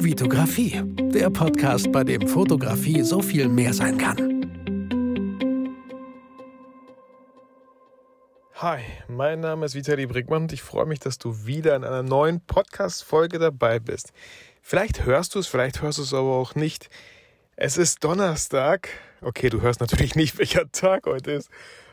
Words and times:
Vitografie, 0.00 0.80
der 1.12 1.28
Podcast, 1.28 1.90
bei 1.90 2.04
dem 2.04 2.28
Fotografie 2.28 3.02
so 3.02 3.20
viel 3.20 3.48
mehr 3.48 3.74
sein 3.74 3.98
kann. 3.98 4.46
Hi, 8.54 8.80
mein 9.08 9.40
Name 9.40 9.66
ist 9.66 9.74
Vitali 9.74 10.06
Brickmann 10.06 10.42
und 10.42 10.52
ich 10.52 10.62
freue 10.62 10.86
mich, 10.86 11.00
dass 11.00 11.18
du 11.18 11.46
wieder 11.46 11.74
in 11.74 11.82
einer 11.82 12.04
neuen 12.04 12.40
Podcast-Folge 12.40 13.40
dabei 13.40 13.80
bist. 13.80 14.12
Vielleicht 14.62 15.04
hörst 15.04 15.34
du 15.34 15.40
es, 15.40 15.48
vielleicht 15.48 15.82
hörst 15.82 15.98
du 15.98 16.02
es 16.02 16.14
aber 16.14 16.36
auch 16.36 16.54
nicht. 16.54 16.90
Es 17.56 17.76
ist 17.76 18.04
Donnerstag. 18.04 18.88
Okay, 19.20 19.50
du 19.50 19.62
hörst 19.62 19.80
natürlich 19.80 20.14
nicht, 20.14 20.38
welcher 20.38 20.70
Tag 20.70 21.06
heute 21.06 21.32
ist, 21.32 21.50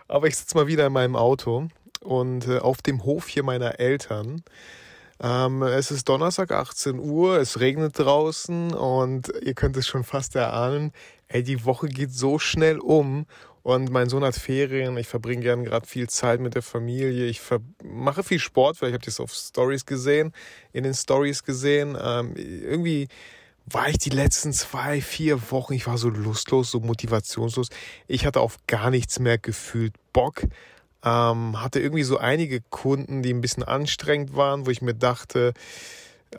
aber 0.08 0.28
ich 0.28 0.38
sitze 0.38 0.56
mal 0.56 0.68
wieder 0.68 0.86
in 0.86 0.94
meinem 0.94 1.16
Auto 1.16 1.70
und 2.02 2.48
äh, 2.48 2.60
auf 2.60 2.84
dem 2.84 3.04
Hof 3.04 3.28
hier 3.28 3.42
meiner 3.42 3.80
Eltern. 3.80 4.44
Ähm, 5.22 5.64
es 5.64 5.92
ist 5.92 6.10
Donnerstag 6.10 6.52
18 6.52 7.00
Uhr, 7.00 7.38
es 7.38 7.60
regnet 7.60 7.98
draußen 7.98 8.74
und 8.74 9.32
ihr 9.42 9.54
könnt 9.54 9.78
es 9.78 9.88
schon 9.88 10.04
fast 10.04 10.36
erahnen. 10.36 10.92
Ey, 11.28 11.42
die 11.44 11.64
Woche 11.66 11.88
geht 11.88 12.12
so 12.12 12.38
schnell 12.38 12.80
um 12.80 13.26
und 13.64 13.90
mein 13.92 14.10
Sohn 14.10 14.24
hat 14.24 14.36
Ferien. 14.36 14.98
Ich 14.98 15.08
verbringe 15.08 15.42
gern 15.42 15.64
gerade 15.64 15.88
viel 15.88 16.10
Zeit 16.10 16.42
mit 16.42 16.54
der 16.54 16.62
Familie. 16.62 17.26
Ich 17.26 17.42
mache 17.84 18.24
viel 18.24 18.40
Sport, 18.40 18.78
vielleicht 18.78 18.96
habt 18.96 19.08
ihr 19.08 19.12
es 19.12 19.20
auf 19.20 19.34
Stories 19.34 19.86
gesehen, 19.86 20.34
in 20.74 20.84
den 20.84 20.94
Stories 20.94 21.44
gesehen. 21.44 21.98
Ähm, 22.00 22.36
irgendwie 22.36 23.08
war 23.66 23.90
ich 23.90 23.98
die 23.98 24.12
letzten 24.12 24.54
zwei, 24.54 25.02
vier 25.02 25.50
Wochen, 25.50 25.74
ich 25.74 25.88
war 25.88 25.98
so 25.98 26.10
lustlos, 26.10 26.70
so 26.70 26.80
motivationslos. 26.82 27.70
Ich 28.08 28.26
hatte 28.26 28.42
auf 28.42 28.58
gar 28.68 28.92
nichts 28.92 29.20
mehr 29.20 29.38
gefühlt 29.38 29.94
Bock. 30.14 30.44
Ähm, 31.06 31.62
hatte 31.62 31.80
irgendwie 31.80 32.04
so 32.04 32.18
einige 32.18 32.62
Kunden, 32.62 33.22
die 33.22 33.34
ein 33.34 33.42
bisschen 33.42 33.64
anstrengend 33.64 34.36
waren, 34.36 34.66
wo 34.66 34.72
ich 34.72 34.82
mir 34.82 34.96
dachte, 34.96 35.54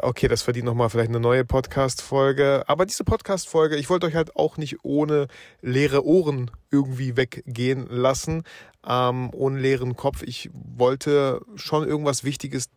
okay, 0.01 0.29
das 0.29 0.43
verdient 0.43 0.67
nochmal 0.67 0.91
vielleicht 0.91 1.11
eine 1.11 1.21
neue 1.21 1.45
Podcast-Folge. 1.45 2.65
Aber 2.67 2.87
diese 2.87 3.05
Podcast-Folge, 3.05 3.77
ich 3.77 3.89
wollte 3.89 4.07
euch 4.07 4.15
halt 4.15 4.37
auch 4.37 4.57
nicht 4.57 4.85
ohne 4.85 5.29
leere 5.63 6.05
Ohren 6.05 6.51
irgendwie 6.71 7.17
weggehen 7.17 7.87
lassen, 7.89 8.43
ähm, 8.87 9.31
ohne 9.33 9.59
leeren 9.59 9.97
Kopf. 9.97 10.23
Ich 10.23 10.51
wollte 10.53 11.41
schon 11.55 11.87
irgendwas 11.87 12.25
Wichtiges 12.25 12.69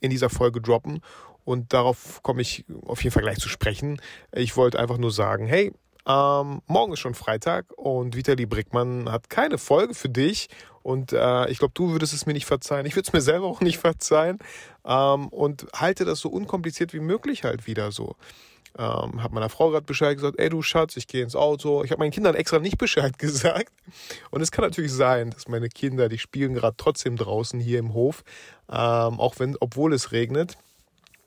in 0.00 0.10
dieser 0.10 0.30
Folge 0.30 0.60
droppen 0.60 1.00
und 1.44 1.72
darauf 1.72 2.22
komme 2.22 2.42
ich 2.42 2.64
auf 2.86 3.02
jeden 3.02 3.12
Fall 3.12 3.22
gleich 3.22 3.38
zu 3.38 3.48
sprechen. 3.48 4.00
Ich 4.32 4.56
wollte 4.56 4.78
einfach 4.78 4.98
nur 4.98 5.12
sagen, 5.12 5.46
hey, 5.46 5.72
ähm, 6.06 6.60
morgen 6.66 6.92
ist 6.92 7.00
schon 7.00 7.14
Freitag 7.14 7.66
und 7.76 8.16
Vitali 8.16 8.46
Brickmann 8.46 9.10
hat 9.10 9.30
keine 9.30 9.58
Folge 9.58 9.94
für 9.94 10.08
dich. 10.08 10.48
Und 10.84 11.14
äh, 11.14 11.48
ich 11.48 11.58
glaube, 11.58 11.72
du 11.74 11.92
würdest 11.92 12.12
es 12.12 12.26
mir 12.26 12.34
nicht 12.34 12.44
verzeihen. 12.44 12.84
Ich 12.84 12.94
würde 12.94 13.06
es 13.06 13.12
mir 13.14 13.22
selber 13.22 13.46
auch 13.46 13.62
nicht 13.62 13.78
verzeihen. 13.78 14.38
Ähm, 14.84 15.28
und 15.28 15.66
halte 15.74 16.04
das 16.04 16.20
so 16.20 16.28
unkompliziert 16.28 16.92
wie 16.92 17.00
möglich 17.00 17.42
halt 17.42 17.66
wieder 17.66 17.90
so. 17.90 18.16
Ähm, 18.76 19.22
habe 19.22 19.34
meiner 19.34 19.48
Frau 19.48 19.70
gerade 19.70 19.86
Bescheid 19.86 20.14
gesagt, 20.14 20.38
ey 20.38 20.50
du 20.50 20.60
Schatz, 20.60 20.96
ich 20.98 21.06
gehe 21.06 21.22
ins 21.22 21.36
Auto. 21.36 21.82
Ich 21.84 21.90
habe 21.90 22.00
meinen 22.00 22.10
Kindern 22.10 22.34
extra 22.34 22.58
nicht 22.58 22.76
Bescheid 22.76 23.18
gesagt. 23.18 23.72
Und 24.30 24.42
es 24.42 24.50
kann 24.50 24.62
natürlich 24.62 24.92
sein, 24.92 25.30
dass 25.30 25.48
meine 25.48 25.70
Kinder, 25.70 26.10
die 26.10 26.18
spielen 26.18 26.52
gerade 26.52 26.76
trotzdem 26.76 27.16
draußen 27.16 27.58
hier 27.60 27.78
im 27.78 27.94
Hof, 27.94 28.22
ähm, 28.68 29.18
auch 29.18 29.38
wenn, 29.38 29.56
obwohl 29.60 29.94
es 29.94 30.12
regnet. 30.12 30.58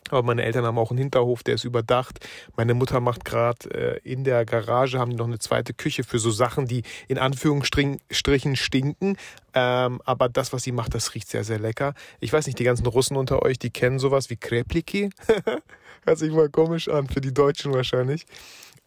Aber 0.10 0.24
meine 0.24 0.44
Eltern 0.44 0.66
haben 0.66 0.78
auch 0.78 0.92
einen 0.92 1.00
Hinterhof, 1.00 1.44
der 1.44 1.56
ist 1.56 1.64
überdacht. 1.64 2.20
Meine 2.56 2.74
Mutter 2.74 3.00
macht 3.00 3.26
gerade 3.26 4.00
äh, 4.04 4.10
in 4.10 4.24
der 4.24 4.46
Garage, 4.46 5.00
haben 5.00 5.12
die 5.12 5.18
noch 5.18 5.28
eine 5.28 5.40
zweite 5.40 5.74
Küche 5.74 6.04
für 6.04 6.20
so 6.20 6.32
Sachen, 6.32 6.68
die 6.68 6.84
in 7.08 7.18
Anführungsstrichen 7.18 8.56
stinken. 8.56 9.18
Ähm, 9.54 10.02
aber 10.06 10.30
das, 10.30 10.54
was 10.54 10.64
sie 10.64 10.72
macht, 10.72 10.94
das 10.94 11.14
riecht 11.16 11.30
sehr, 11.30 11.44
sehr 11.44 11.60
lecker. 11.60 11.94
Ich 12.20 12.32
weiß 12.32 12.46
nicht, 12.46 12.60
die 12.60 12.64
ganzen 12.64 12.86
Russen 12.86 13.18
unter 13.18 13.42
euch, 13.42 13.60
die 13.60 13.72
kennen 13.72 14.00
sowas 14.00 14.30
wie 14.30 14.38
Krepliki. 14.38 15.10
Hört 16.06 16.18
sich 16.18 16.32
mal 16.32 16.50
komisch 16.50 16.88
an, 16.88 17.08
für 17.08 17.22
die 17.22 17.34
Deutschen 17.34 17.74
wahrscheinlich. 17.74 18.26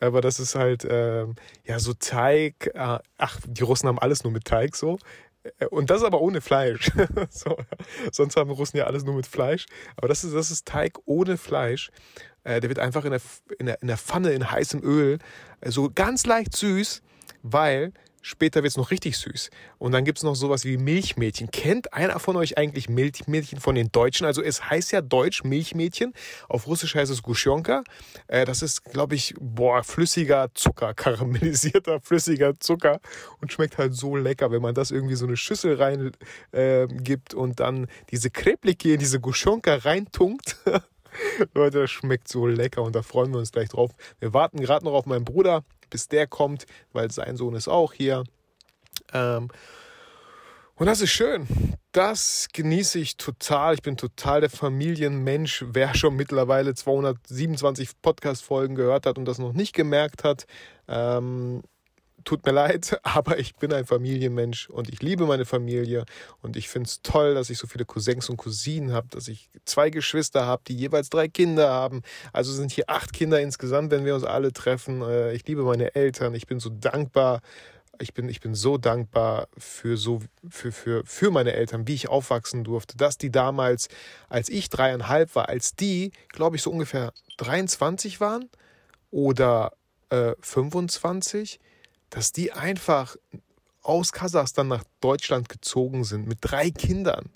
Aber 0.01 0.23
das 0.23 0.41
ist 0.41 0.55
halt, 0.55 0.87
ähm, 0.89 1.35
ja, 1.67 1.79
so 1.79 1.93
Teig. 1.93 2.71
Äh, 2.75 2.99
ach, 3.19 3.39
die 3.47 3.63
Russen 3.63 3.89
haben 3.89 3.99
alles 3.99 4.25
nur 4.25 4.33
mit 4.33 4.47
Teig 4.47 4.75
so. 4.75 4.99
Äh, 5.43 5.67
und 5.67 5.91
das 5.91 6.03
aber 6.03 6.21
ohne 6.21 6.41
Fleisch. 6.41 6.91
so, 7.31 7.57
sonst 8.13 8.37
haben 8.37 8.51
Russen 8.51 8.77
ja 8.77 8.85
alles 8.85 9.05
nur 9.05 9.15
mit 9.15 9.27
Fleisch. 9.27 9.67
Aber 9.97 10.09
das 10.09 10.25
ist, 10.25 10.35
das 10.35 10.51
ist 10.51 10.67
Teig 10.67 10.99
ohne 11.05 11.37
Fleisch. 11.37 11.91
Äh, 12.45 12.61
der 12.61 12.71
wird 12.71 12.79
einfach 12.79 13.05
in 13.05 13.13
der, 13.13 13.21
in, 13.59 13.67
der, 13.67 13.81
in 13.83 13.89
der 13.89 13.99
Pfanne 13.99 14.33
in 14.33 14.51
heißem 14.51 14.83
Öl 14.83 15.19
äh, 15.61 15.71
so 15.71 15.91
ganz 15.95 16.27
leicht 16.27 16.57
süß, 16.57 17.03
weil 17.43 17.93
Später 18.23 18.63
wird's 18.63 18.77
noch 18.77 18.91
richtig 18.91 19.17
süß. 19.17 19.51
Und 19.79 19.93
dann 19.93 20.05
gibt's 20.05 20.23
noch 20.23 20.35
sowas 20.35 20.65
wie 20.65 20.77
Milchmädchen. 20.77 21.51
Kennt 21.51 21.95
einer 21.95 22.19
von 22.21 22.37
euch 22.37 22.59
eigentlich 22.59 22.89
Milchmädchen 22.89 23.61
von 23.61 23.75
den 23.75 23.91
Deutschen? 23.93 24.27
Also 24.27 24.43
es 24.43 24.69
heißt 24.69 24.93
ja 24.93 25.01
Deutsch 25.01 25.43
Milchmädchen. 25.43 26.13
Auf 26.49 26.67
Russisch 26.67 26.95
heißt 26.95 27.11
es 27.11 27.23
Guschionka. 27.23 27.83
Äh, 28.27 28.45
das 28.45 28.63
ist, 28.63 28.85
glaube 28.85 29.15
ich, 29.15 29.35
boah, 29.41 29.83
flüssiger 29.83 30.51
Zucker, 30.55 30.93
karamellisierter 30.95 32.01
flüssiger 32.01 32.61
Zucker. 32.61 33.01
Und 33.41 33.53
schmeckt 33.53 33.79
halt 33.79 33.95
so 33.95 34.17
lecker, 34.17 34.51
wenn 34.51 34.63
man 34.63 34.75
das 34.75 34.91
irgendwie 34.91 35.15
so 35.15 35.27
eine 35.27 35.37
Schüssel 35.37 35.77
rein 35.77 36.13
äh, 36.53 36.87
gibt 36.89 37.33
und 37.33 37.61
dann 37.61 37.87
diese 38.11 38.31
Kreplike 38.31 38.93
in 38.93 38.99
diese 38.99 39.21
Guschionka 39.21 39.77
reintunkt. 39.77 40.57
Leute, 41.55 41.81
das 41.81 41.91
schmeckt 41.91 42.29
so 42.29 42.47
lecker 42.47 42.83
und 42.83 42.95
da 42.95 43.03
freuen 43.03 43.33
wir 43.33 43.39
uns 43.39 43.53
gleich 43.53 43.69
drauf. 43.71 43.91
Wir 44.19 44.35
warten 44.35 44.61
gerade 44.61 44.85
noch 44.85 44.93
auf 44.93 45.07
meinen 45.07 45.25
Bruder 45.25 45.65
bis 45.91 46.09
der 46.09 46.27
kommt, 46.27 46.67
weil 46.93 47.11
sein 47.11 47.37
Sohn 47.37 47.55
ist 47.55 47.69
auch 47.69 47.93
hier. 47.93 48.25
Ähm, 49.13 49.49
und 50.81 50.87
das 50.87 51.03
ist 51.03 51.11
schön. 51.11 51.47
Das 51.93 52.49
genieße 52.55 52.99
ich 52.99 53.19
total. 53.19 53.75
Ich 53.75 53.83
bin 53.83 53.99
total 53.99 54.41
der 54.41 54.49
Familienmensch. 54.49 55.65
Wer 55.69 55.95
schon 55.95 56.17
mittlerweile 56.17 56.75
227 56.75 58.01
Podcast-Folgen 58.01 58.77
gehört 58.77 59.05
hat 59.05 59.19
und 59.19 59.27
das 59.27 59.39
noch 59.39 59.53
nicht 59.53 59.75
gemerkt 59.75 60.25
hat, 60.25 60.47
ähm, 60.89 61.63
tut 62.25 62.45
mir 62.45 62.53
leid, 62.53 62.99
aber 63.03 63.39
ich 63.39 63.55
bin 63.57 63.73
ein 63.73 63.87
Familienmensch 63.87 64.69
und 64.71 64.89
ich 64.89 65.03
liebe 65.03 65.27
meine 65.27 65.45
Familie 65.45 66.05
und 66.43 66.57
ich 66.57 66.69
finde 66.69 66.89
es 66.89 67.03
toll, 67.03 67.35
dass 67.35 67.51
ich 67.51 67.59
so 67.59 67.67
viele 67.67 67.85
Cousins 67.85 68.29
und 68.29 68.37
Cousinen 68.37 68.93
habe, 68.93 69.09
dass 69.11 69.29
ich 69.29 69.51
zwei 69.65 69.91
Geschwister 69.91 70.47
habe, 70.47 70.63
die 70.67 70.77
jeweils 70.77 71.11
drei 71.11 71.29
Kinder 71.29 71.71
haben. 71.71 72.03
Also 72.33 72.53
sind 72.53 72.73
hier 72.73 72.85
acht 72.89 73.13
Kinder 73.13 73.41
insgesamt, 73.41 73.91
wenn 73.91 74.05
wir 74.05 74.15
uns 74.15 74.25
alle 74.25 74.53
treffen. 74.53 75.03
Äh, 75.03 75.35
ich 75.35 75.47
liebe 75.47 75.63
meine 75.63 75.95
Eltern, 75.95 76.35
ich 76.35 76.47
bin 76.47 76.61
so 76.61 76.71
dankbar. 76.71 77.41
Ich 78.03 78.15
bin, 78.15 78.31
ich 78.31 78.41
bin 78.41 78.55
so 78.55 78.79
dankbar 78.79 79.49
für 79.59 79.99
so, 79.99 80.21
für, 80.49 80.73
für, 80.73 81.03
für 81.05 81.31
meine 81.31 81.53
Eltern, 81.53 81.87
wie 81.87 81.93
ich 81.93 82.09
aufwachsen 82.09 82.65
durfte, 82.65 82.97
dass 82.97 83.19
die 83.19 83.31
damals, 83.31 83.89
als 84.31 84.49
ich 84.49 84.71
dreieinhalb 84.71 85.35
war, 85.35 85.51
als 85.51 85.77
die, 85.77 86.13
glaube 86.31 86.57
ich, 86.57 86.63
so 86.63 86.71
ungefähr 86.71 87.13
23 87.37 88.19
waren 88.19 88.49
oder 89.11 89.73
äh, 90.09 90.35
25, 90.41 91.61
dass 92.11 92.33
die 92.33 92.53
einfach 92.53 93.17
aus 93.83 94.13
Kasachstan 94.13 94.69
nach 94.69 94.85
Deutschland 95.01 95.49
gezogen 95.49 96.05
sind 96.05 96.27
mit 96.27 96.39
drei 96.43 96.71
Kindern. 96.71 97.31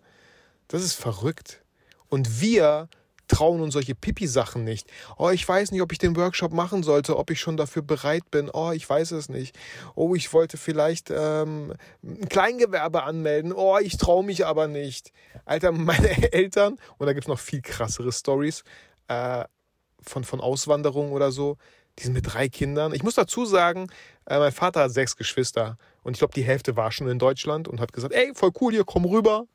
Das 0.69 0.83
ist 0.83 0.95
verrückt. 0.95 1.63
Und 2.09 2.41
wir 2.41 2.89
trauen 3.29 3.61
uns 3.61 3.73
solche 3.73 3.95
Pipi-Sachen 3.95 4.65
nicht. 4.65 4.91
Oh, 5.17 5.31
ich 5.31 5.49
weiß 5.49 5.71
nicht, 5.71 5.81
ob 5.81 5.93
ich 5.93 5.99
den 5.99 6.17
Workshop 6.17 6.53
machen 6.53 6.83
sollte, 6.83 7.17
ob 7.17 7.31
ich 7.31 7.41
schon 7.41 7.57
dafür 7.57 7.83
bereit 7.83 8.31
bin. 8.31 8.51
Oh, 8.53 8.73
ich 8.73 8.89
weiß 8.89 9.13
es 9.13 9.29
nicht. 9.29 9.57
Oh, 9.95 10.15
ich 10.15 10.33
wollte 10.33 10.57
vielleicht 10.57 11.11
ähm, 11.11 11.73
ein 12.03 12.29
Kleingewerbe 12.29 13.03
anmelden. 13.05 13.53
Oh, 13.53 13.79
ich 13.79 13.97
traue 13.97 14.25
mich 14.25 14.45
aber 14.45 14.69
nicht. 14.69 15.13
Alter, 15.45 15.73
meine 15.73 16.33
Eltern, 16.33 16.79
und 16.99 17.07
da 17.07 17.13
gibt 17.13 17.25
es 17.25 17.29
noch 17.29 17.39
viel 17.39 17.63
krassere 17.63 18.13
Stories 18.13 18.63
äh, 19.09 19.45
von, 20.03 20.25
von 20.25 20.41
Auswanderung 20.41 21.13
oder 21.13 21.33
so, 21.33 21.57
die 21.99 22.05
sind 22.05 22.13
mit 22.13 22.33
drei 22.33 22.49
Kindern. 22.49 22.93
Ich 22.95 23.03
muss 23.03 23.15
dazu 23.15 23.45
sagen, 23.45 23.89
äh, 24.27 24.39
mein 24.39 24.53
Vater 24.53 24.81
hat 24.81 24.93
sechs 24.93 25.17
Geschwister 25.17 25.79
und 26.03 26.13
ich 26.13 26.19
glaube, 26.19 26.35
die 26.35 26.43
Hälfte 26.43 26.77
war 26.77 26.91
schon 26.93 27.09
in 27.09 27.19
Deutschland 27.19 27.69
und 27.69 27.81
hat 27.81 27.93
gesagt, 27.93 28.15
ey, 28.15 28.33
voll 28.35 28.53
cool 28.61 28.73
hier, 28.73 28.85
komm 28.85 29.05
rüber, 29.05 29.47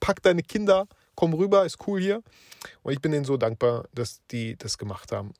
pack 0.00 0.22
deine 0.22 0.42
Kinder, 0.42 0.86
komm 1.14 1.34
rüber, 1.34 1.64
ist 1.64 1.86
cool 1.86 2.00
hier. 2.00 2.22
Und 2.82 2.92
ich 2.92 3.00
bin 3.00 3.12
denen 3.12 3.24
so 3.24 3.36
dankbar, 3.36 3.86
dass 3.94 4.20
die 4.30 4.56
das 4.56 4.78
gemacht 4.78 5.12
haben. 5.12 5.34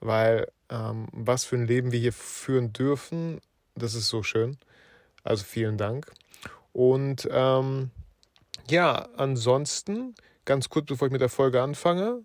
Weil 0.00 0.48
ähm, 0.70 1.08
was 1.12 1.44
für 1.44 1.56
ein 1.56 1.66
Leben 1.66 1.92
wir 1.92 1.98
hier 1.98 2.12
führen 2.12 2.72
dürfen, 2.72 3.40
das 3.74 3.94
ist 3.94 4.08
so 4.08 4.22
schön. 4.22 4.56
Also 5.22 5.44
vielen 5.44 5.76
Dank. 5.76 6.10
Und 6.72 7.28
ähm, 7.30 7.90
ja, 8.68 9.08
ansonsten, 9.16 10.14
ganz 10.44 10.68
kurz, 10.68 10.86
bevor 10.86 11.08
ich 11.08 11.12
mit 11.12 11.20
der 11.20 11.28
Folge 11.28 11.60
anfange, 11.60 12.22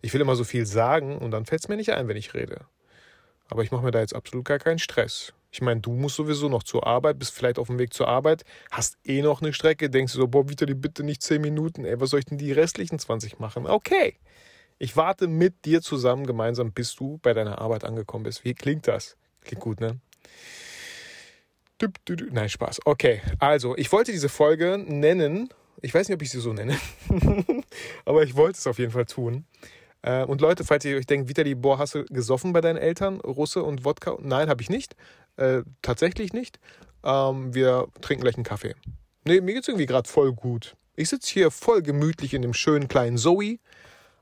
ich 0.00 0.14
will 0.14 0.20
immer 0.20 0.36
so 0.36 0.44
viel 0.44 0.64
sagen 0.64 1.18
und 1.18 1.32
dann 1.32 1.44
fällt 1.44 1.62
es 1.62 1.68
mir 1.68 1.76
nicht 1.76 1.92
ein, 1.92 2.08
wenn 2.08 2.16
ich 2.16 2.34
rede. 2.34 2.66
Aber 3.48 3.62
ich 3.62 3.70
mache 3.70 3.82
mir 3.82 3.90
da 3.90 4.00
jetzt 4.00 4.14
absolut 4.14 4.44
gar 4.44 4.58
keinen 4.58 4.78
Stress. 4.78 5.32
Ich 5.50 5.62
meine, 5.62 5.80
du 5.80 5.92
musst 5.92 6.16
sowieso 6.16 6.48
noch 6.48 6.62
zur 6.62 6.86
Arbeit, 6.86 7.18
bist 7.18 7.32
vielleicht 7.32 7.58
auf 7.58 7.68
dem 7.68 7.78
Weg 7.78 7.94
zur 7.94 8.06
Arbeit, 8.06 8.44
hast 8.70 8.98
eh 9.04 9.22
noch 9.22 9.40
eine 9.40 9.52
Strecke, 9.54 9.88
denkst 9.88 10.12
du 10.12 10.18
so, 10.20 10.28
boah, 10.28 10.48
Vitali, 10.48 10.74
bitte 10.74 11.02
nicht 11.02 11.22
10 11.22 11.40
Minuten, 11.40 11.84
ey, 11.86 11.98
was 12.00 12.10
soll 12.10 12.20
ich 12.20 12.26
denn 12.26 12.38
die 12.38 12.52
restlichen 12.52 12.98
20 12.98 13.38
machen? 13.38 13.66
Okay, 13.66 14.16
ich 14.78 14.96
warte 14.96 15.26
mit 15.26 15.64
dir 15.64 15.80
zusammen 15.80 16.26
gemeinsam, 16.26 16.72
bis 16.72 16.94
du 16.94 17.18
bei 17.22 17.32
deiner 17.32 17.60
Arbeit 17.60 17.84
angekommen 17.84 18.24
bist. 18.24 18.44
Wie 18.44 18.54
klingt 18.54 18.86
das? 18.86 19.16
Klingt 19.40 19.62
gut, 19.62 19.80
ne? 19.80 19.98
Nein, 22.30 22.48
Spaß. 22.48 22.80
Okay, 22.84 23.22
also, 23.38 23.76
ich 23.76 23.90
wollte 23.90 24.12
diese 24.12 24.28
Folge 24.28 24.78
nennen, 24.78 25.48
ich 25.80 25.94
weiß 25.94 26.08
nicht, 26.08 26.16
ob 26.16 26.22
ich 26.22 26.30
sie 26.30 26.40
so 26.40 26.52
nenne, 26.52 26.76
aber 28.04 28.22
ich 28.22 28.36
wollte 28.36 28.58
es 28.58 28.66
auf 28.66 28.78
jeden 28.78 28.92
Fall 28.92 29.06
tun. 29.06 29.46
Äh, 30.02 30.24
und 30.24 30.40
Leute, 30.40 30.64
falls 30.64 30.84
ihr 30.84 30.96
euch 30.96 31.06
denkt, 31.06 31.28
Vitali, 31.28 31.54
boah, 31.54 31.78
hast 31.78 31.94
du 31.94 32.04
gesoffen 32.04 32.52
bei 32.52 32.60
deinen 32.60 32.76
Eltern, 32.76 33.20
Russe 33.20 33.62
und 33.62 33.84
Wodka? 33.84 34.16
Nein, 34.20 34.48
habe 34.48 34.62
ich 34.62 34.70
nicht. 34.70 34.94
Äh, 35.36 35.62
tatsächlich 35.82 36.32
nicht. 36.32 36.58
Ähm, 37.04 37.54
wir 37.54 37.88
trinken 38.00 38.22
gleich 38.22 38.36
einen 38.36 38.44
Kaffee. 38.44 38.74
Nee, 39.24 39.40
mir 39.40 39.54
geht's 39.54 39.68
irgendwie 39.68 39.86
gerade 39.86 40.08
voll 40.08 40.32
gut. 40.32 40.76
Ich 40.96 41.08
sitze 41.08 41.32
hier 41.32 41.50
voll 41.50 41.82
gemütlich 41.82 42.34
in 42.34 42.42
dem 42.42 42.54
schönen 42.54 42.88
kleinen 42.88 43.18
Zoe. 43.18 43.58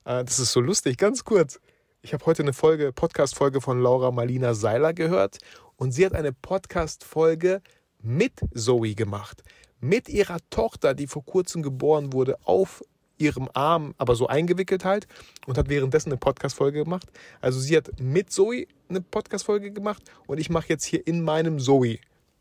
Äh, 0.04 0.24
das 0.24 0.38
ist 0.38 0.52
so 0.52 0.60
lustig, 0.60 0.98
ganz 0.98 1.24
kurz. 1.24 1.60
Ich 2.02 2.12
habe 2.12 2.24
heute 2.26 2.42
eine 2.42 2.52
Folge, 2.52 2.92
Podcast-Folge 2.92 3.60
von 3.60 3.80
Laura 3.80 4.10
Marlina 4.10 4.54
Seiler 4.54 4.92
gehört 4.92 5.38
und 5.76 5.92
sie 5.92 6.06
hat 6.06 6.14
eine 6.14 6.32
Podcast-Folge 6.32 7.62
mit 8.02 8.32
Zoe 8.54 8.94
gemacht. 8.94 9.42
Mit 9.80 10.08
ihrer 10.08 10.38
Tochter, 10.50 10.94
die 10.94 11.06
vor 11.06 11.24
kurzem 11.24 11.62
geboren 11.62 12.12
wurde, 12.12 12.36
auf 12.44 12.82
ihrem 13.18 13.48
Arm, 13.54 13.94
aber 13.98 14.14
so 14.14 14.26
eingewickelt 14.26 14.84
halt 14.84 15.06
und 15.46 15.58
hat 15.58 15.68
währenddessen 15.68 16.10
eine 16.10 16.18
Podcast-Folge 16.18 16.84
gemacht. 16.84 17.06
Also 17.40 17.60
sie 17.60 17.76
hat 17.76 18.00
mit 18.00 18.30
Zoe 18.32 18.66
eine 18.88 19.00
Podcast-Folge 19.00 19.72
gemacht 19.72 20.02
und 20.26 20.38
ich 20.38 20.50
mache 20.50 20.68
jetzt 20.68 20.84
hier 20.84 21.06
in 21.06 21.22
meinem 21.22 21.58
Zoe 21.58 21.98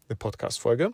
eine 0.08 0.16
Podcast-Folge. 0.16 0.92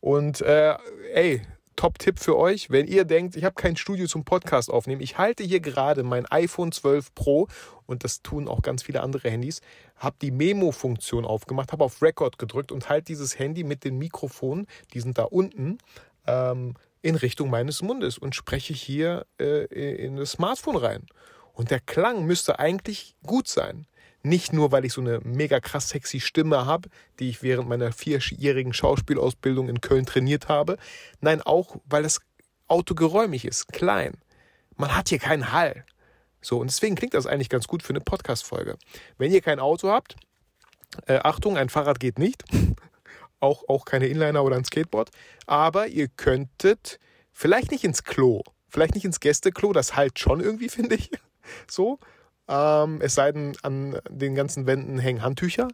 Und 0.00 0.40
äh, 0.42 0.76
ey, 1.14 1.42
Top-Tipp 1.76 2.18
für 2.18 2.36
euch, 2.36 2.70
wenn 2.70 2.86
ihr 2.86 3.04
denkt, 3.04 3.36
ich 3.36 3.44
habe 3.44 3.54
kein 3.54 3.76
Studio 3.76 4.06
zum 4.06 4.24
Podcast 4.24 4.70
aufnehmen. 4.70 5.02
Ich 5.02 5.18
halte 5.18 5.44
hier 5.44 5.60
gerade 5.60 6.02
mein 6.02 6.26
iPhone 6.26 6.72
12 6.72 7.14
Pro 7.14 7.48
und 7.86 8.02
das 8.02 8.22
tun 8.22 8.48
auch 8.48 8.62
ganz 8.62 8.82
viele 8.82 9.02
andere 9.02 9.30
Handys. 9.30 9.60
Habe 9.96 10.16
die 10.20 10.30
Memo-Funktion 10.30 11.24
aufgemacht, 11.24 11.72
habe 11.72 11.84
auf 11.84 12.02
Record 12.02 12.38
gedrückt 12.38 12.72
und 12.72 12.88
halte 12.88 13.06
dieses 13.06 13.38
Handy 13.38 13.62
mit 13.62 13.84
den 13.84 13.98
Mikrofonen, 13.98 14.66
die 14.94 15.00
sind 15.00 15.18
da 15.18 15.24
unten, 15.24 15.78
ähm, 16.26 16.74
in 17.06 17.14
Richtung 17.14 17.50
meines 17.50 17.82
Mundes 17.82 18.18
und 18.18 18.34
spreche 18.34 18.74
hier 18.74 19.26
äh, 19.38 19.64
in 20.04 20.16
das 20.16 20.32
Smartphone 20.32 20.76
rein. 20.76 21.06
Und 21.52 21.70
der 21.70 21.78
Klang 21.78 22.26
müsste 22.26 22.58
eigentlich 22.58 23.14
gut 23.24 23.46
sein. 23.46 23.86
Nicht 24.24 24.52
nur, 24.52 24.72
weil 24.72 24.84
ich 24.84 24.92
so 24.92 25.00
eine 25.00 25.20
mega 25.22 25.60
krass 25.60 25.90
sexy 25.90 26.18
Stimme 26.18 26.66
habe, 26.66 26.88
die 27.20 27.30
ich 27.30 27.44
während 27.44 27.68
meiner 27.68 27.92
vierjährigen 27.92 28.72
Schauspielausbildung 28.72 29.68
in 29.68 29.80
Köln 29.80 30.04
trainiert 30.04 30.48
habe. 30.48 30.78
Nein, 31.20 31.42
auch, 31.42 31.76
weil 31.84 32.02
das 32.02 32.20
Auto 32.66 32.96
geräumig 32.96 33.44
ist, 33.44 33.68
klein. 33.68 34.14
Man 34.74 34.96
hat 34.96 35.08
hier 35.08 35.20
keinen 35.20 35.52
Hall. 35.52 35.84
So, 36.40 36.58
und 36.58 36.66
deswegen 36.68 36.96
klingt 36.96 37.14
das 37.14 37.26
eigentlich 37.26 37.50
ganz 37.50 37.68
gut 37.68 37.84
für 37.84 37.90
eine 37.90 38.00
Podcast-Folge. 38.00 38.78
Wenn 39.16 39.30
ihr 39.30 39.42
kein 39.42 39.60
Auto 39.60 39.90
habt, 39.90 40.16
äh, 41.06 41.20
Achtung, 41.22 41.56
ein 41.56 41.68
Fahrrad 41.68 42.00
geht 42.00 42.18
nicht. 42.18 42.42
Auch, 43.40 43.64
auch 43.68 43.84
keine 43.84 44.06
Inliner 44.06 44.44
oder 44.44 44.56
ein 44.56 44.64
Skateboard. 44.64 45.10
Aber 45.46 45.88
ihr 45.88 46.08
könntet 46.08 46.98
vielleicht 47.32 47.70
nicht 47.70 47.84
ins 47.84 48.04
Klo, 48.04 48.42
vielleicht 48.68 48.94
nicht 48.94 49.04
ins 49.04 49.20
Gästeklo, 49.20 49.72
das 49.72 49.96
halt 49.96 50.18
schon 50.18 50.40
irgendwie, 50.40 50.68
finde 50.70 50.96
ich. 50.96 51.10
So, 51.70 51.98
ähm, 52.48 53.00
es 53.00 53.14
sei 53.14 53.32
denn, 53.32 53.56
an 53.62 53.98
den 54.08 54.34
ganzen 54.34 54.66
Wänden 54.66 54.98
hängen 54.98 55.22
Handtücher. 55.22 55.68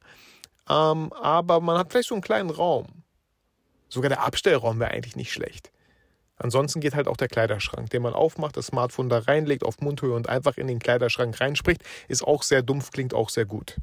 Ähm, 0.69 1.13
aber 1.13 1.61
man 1.61 1.79
hat 1.79 1.91
vielleicht 1.91 2.09
so 2.09 2.15
einen 2.15 2.23
kleinen 2.23 2.51
Raum. 2.51 2.87
Sogar 3.89 4.09
der 4.09 4.23
Abstellraum 4.23 4.81
wäre 4.81 4.91
eigentlich 4.91 5.17
nicht 5.17 5.33
schlecht. 5.33 5.71
Ansonsten 6.37 6.81
geht 6.81 6.95
halt 6.95 7.07
auch 7.07 7.17
der 7.17 7.29
Kleiderschrank, 7.29 7.91
den 7.91 8.03
man 8.03 8.15
aufmacht, 8.15 8.57
das 8.57 8.67
Smartphone 8.67 9.09
da 9.09 9.19
reinlegt 9.19 9.63
auf 9.65 9.81
Mundhöhe 9.81 10.15
und 10.15 10.29
einfach 10.29 10.57
in 10.57 10.67
den 10.67 10.81
Kleiderschrank 10.81 11.41
reinspricht, 11.41 11.83
ist 12.09 12.25
auch 12.25 12.43
sehr 12.43 12.63
dumpf, 12.63 12.91
klingt 12.91 13.15
auch 13.15 13.29
sehr 13.29 13.45
gut. 13.45 13.77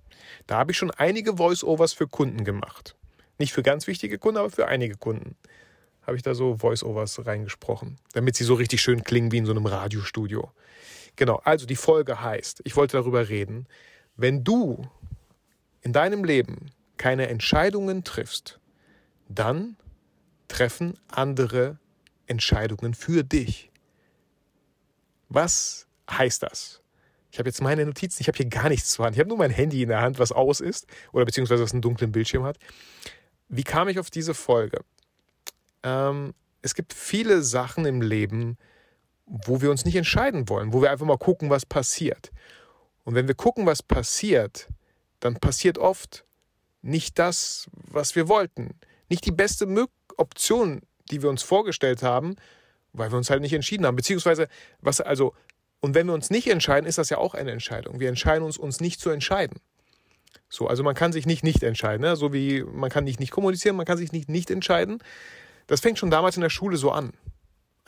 Da 0.46 0.58
habe 0.58 0.72
ich 0.72 0.78
schon 0.78 0.92
einige 0.92 1.38
Voice-Overs 1.38 1.94
für 1.94 2.08
Kunden 2.08 2.44
gemacht. 2.44 2.96
Nicht 3.39 3.53
für 3.53 3.63
ganz 3.63 3.88
wichtige 3.88 4.19
Kunden, 4.19 4.38
aber 4.38 4.50
für 4.50 4.68
einige 4.68 4.95
Kunden 4.95 5.36
habe 6.06 6.18
ich 6.18 6.24
da 6.24 6.33
so 6.33 6.57
Voice-Overs 6.57 7.25
reingesprochen, 7.25 7.97
damit 8.13 8.36
sie 8.36 8.44
so 8.44 8.56
richtig 8.56 8.81
schön 8.81 9.03
klingen 9.03 9.31
wie 9.31 9.38
in 9.38 9.45
so 9.45 9.51
einem 9.51 9.65
Radiostudio. 9.65 10.51
Genau, 11.15 11.41
also 11.44 11.65
die 11.65 11.75
Folge 11.75 12.21
heißt, 12.21 12.62
ich 12.65 12.75
wollte 12.75 12.97
darüber 12.97 13.30
reden, 13.30 13.68
wenn 14.15 14.44
du 14.44 14.88
in 15.81 15.94
deinem 15.94 16.24
Leben 16.24 16.71
keine 16.97 17.30
Entscheidungen 17.30 18.03
triffst, 18.03 18.59
dann 19.30 19.77
treffen 20.47 21.00
andere 21.07 21.80
Entscheidungen 22.27 22.94
für 22.94 23.24
dich. 23.24 23.71
Was 25.30 25.88
heißt 26.09 26.44
das? 26.44 26.81
Ich 27.31 27.38
habe 27.38 27.47
jetzt 27.47 27.62
meine 27.62 27.86
Notizen, 27.86 28.21
ich 28.21 28.27
habe 28.27 28.38
hier 28.38 28.47
gar 28.47 28.69
nichts 28.69 28.91
zu 28.91 29.03
Hand. 29.03 29.15
Ich 29.15 29.19
habe 29.19 29.30
nur 29.30 29.38
mein 29.38 29.51
Handy 29.51 29.83
in 29.83 29.89
der 29.89 30.01
Hand, 30.01 30.19
was 30.19 30.31
aus 30.31 30.59
ist 30.59 30.88
oder 31.13 31.25
beziehungsweise 31.25 31.63
was 31.63 31.71
einen 31.71 31.81
dunklen 31.81 32.12
Bildschirm 32.12 32.44
hat. 32.44 32.57
Wie 33.50 33.63
kam 33.63 33.90
ich 33.90 34.00
auf 34.00 34.10
diese 34.10 34.34
Folge? 34.34 34.81
Ähm, 35.84 36.34
es 36.62 36.75
gibt 36.75 36.94
viele 36.94 37.42
Sachen 37.42 37.86
im 37.86 38.01
Leben, 38.01 38.57
wo 39.25 39.62
wir 39.62 39.72
uns 39.72 39.86
nicht 39.86 39.96
entscheiden 39.96 40.50
wollen, 40.50 40.74
wo 40.74 40.81
wir 40.81 40.92
einfach 40.92 41.06
mal 41.06 41.18
gucken, 41.18 41.50
was 41.50 41.66
passiert. 41.66 42.31
Und 43.04 43.16
wenn 43.16 43.28
wir 43.28 43.36
gucken, 43.36 43.66
was 43.66 43.81
passiert, 43.84 44.68
dann 45.19 45.36
passiert 45.36 45.78
oft 45.78 46.25
nicht 46.81 47.19
das, 47.19 47.68
was 47.74 48.16
wir 48.16 48.28
wollten. 48.28 48.75
Nicht 49.10 49.25
die 49.25 49.31
beste 49.31 49.68
Option, 50.18 50.81
die 51.12 51.22
wir 51.22 51.30
uns 51.30 51.44
vorgestellt 51.44 52.04
haben, 52.04 52.36
weil 52.94 53.12
wir 53.12 53.18
uns 53.18 53.30
halt 53.30 53.42
nicht 53.42 53.54
entschieden 53.54 53.86
haben. 53.86 53.96
Beziehungsweise, 53.96 54.48
was 54.80 55.01
also, 55.01 55.34
und 55.80 55.96
wenn 55.96 56.07
wir 56.07 56.13
uns 56.13 56.30
nicht 56.30 56.48
entscheiden, 56.48 56.88
ist 56.88 56.98
das 56.98 57.10
ja 57.10 57.18
auch 57.18 57.34
eine 57.34 57.51
Entscheidung. 57.51 58.00
Wir 58.00 58.10
entscheiden 58.10 58.44
uns, 58.44 58.57
uns 58.57 58.80
nicht 58.80 59.00
zu 59.00 59.10
entscheiden. 59.10 59.60
So, 60.50 60.68
also 60.68 60.84
man 60.84 60.96
kann 60.96 61.12
sich 61.12 61.25
nicht 61.25 61.44
nicht 61.44 61.63
entscheiden, 61.63 62.01
ne? 62.01 62.16
so 62.16 62.34
wie 62.34 62.63
man 62.63 62.90
kann 62.90 63.04
nicht 63.04 63.19
nicht 63.19 63.31
kommunizieren, 63.31 63.75
man 63.75 63.86
kann 63.86 63.98
sich 63.98 64.12
nicht 64.12 64.30
nicht 64.30 64.50
entscheiden. 64.50 65.00
Das 65.68 65.81
fängt 65.81 66.00
schon 66.00 66.10
damals 66.10 66.36
in 66.36 66.42
der 66.42 66.50
Schule 66.50 66.78
so 66.78 66.92
an. 66.92 67.13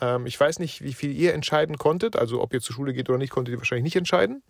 Ähm, 0.00 0.26
ich 0.26 0.38
weiß 0.38 0.58
nicht, 0.58 0.82
wie 0.82 0.92
viel 0.92 1.12
ihr 1.12 1.34
entscheiden 1.34 1.78
konntet. 1.78 2.16
Also 2.16 2.40
ob 2.40 2.54
ihr 2.54 2.60
zur 2.60 2.74
Schule 2.74 2.92
geht 2.92 3.08
oder 3.08 3.18
nicht, 3.18 3.30
konntet 3.30 3.54
ihr 3.54 3.58
wahrscheinlich 3.58 3.84
nicht 3.84 3.96
entscheiden. 3.96 4.42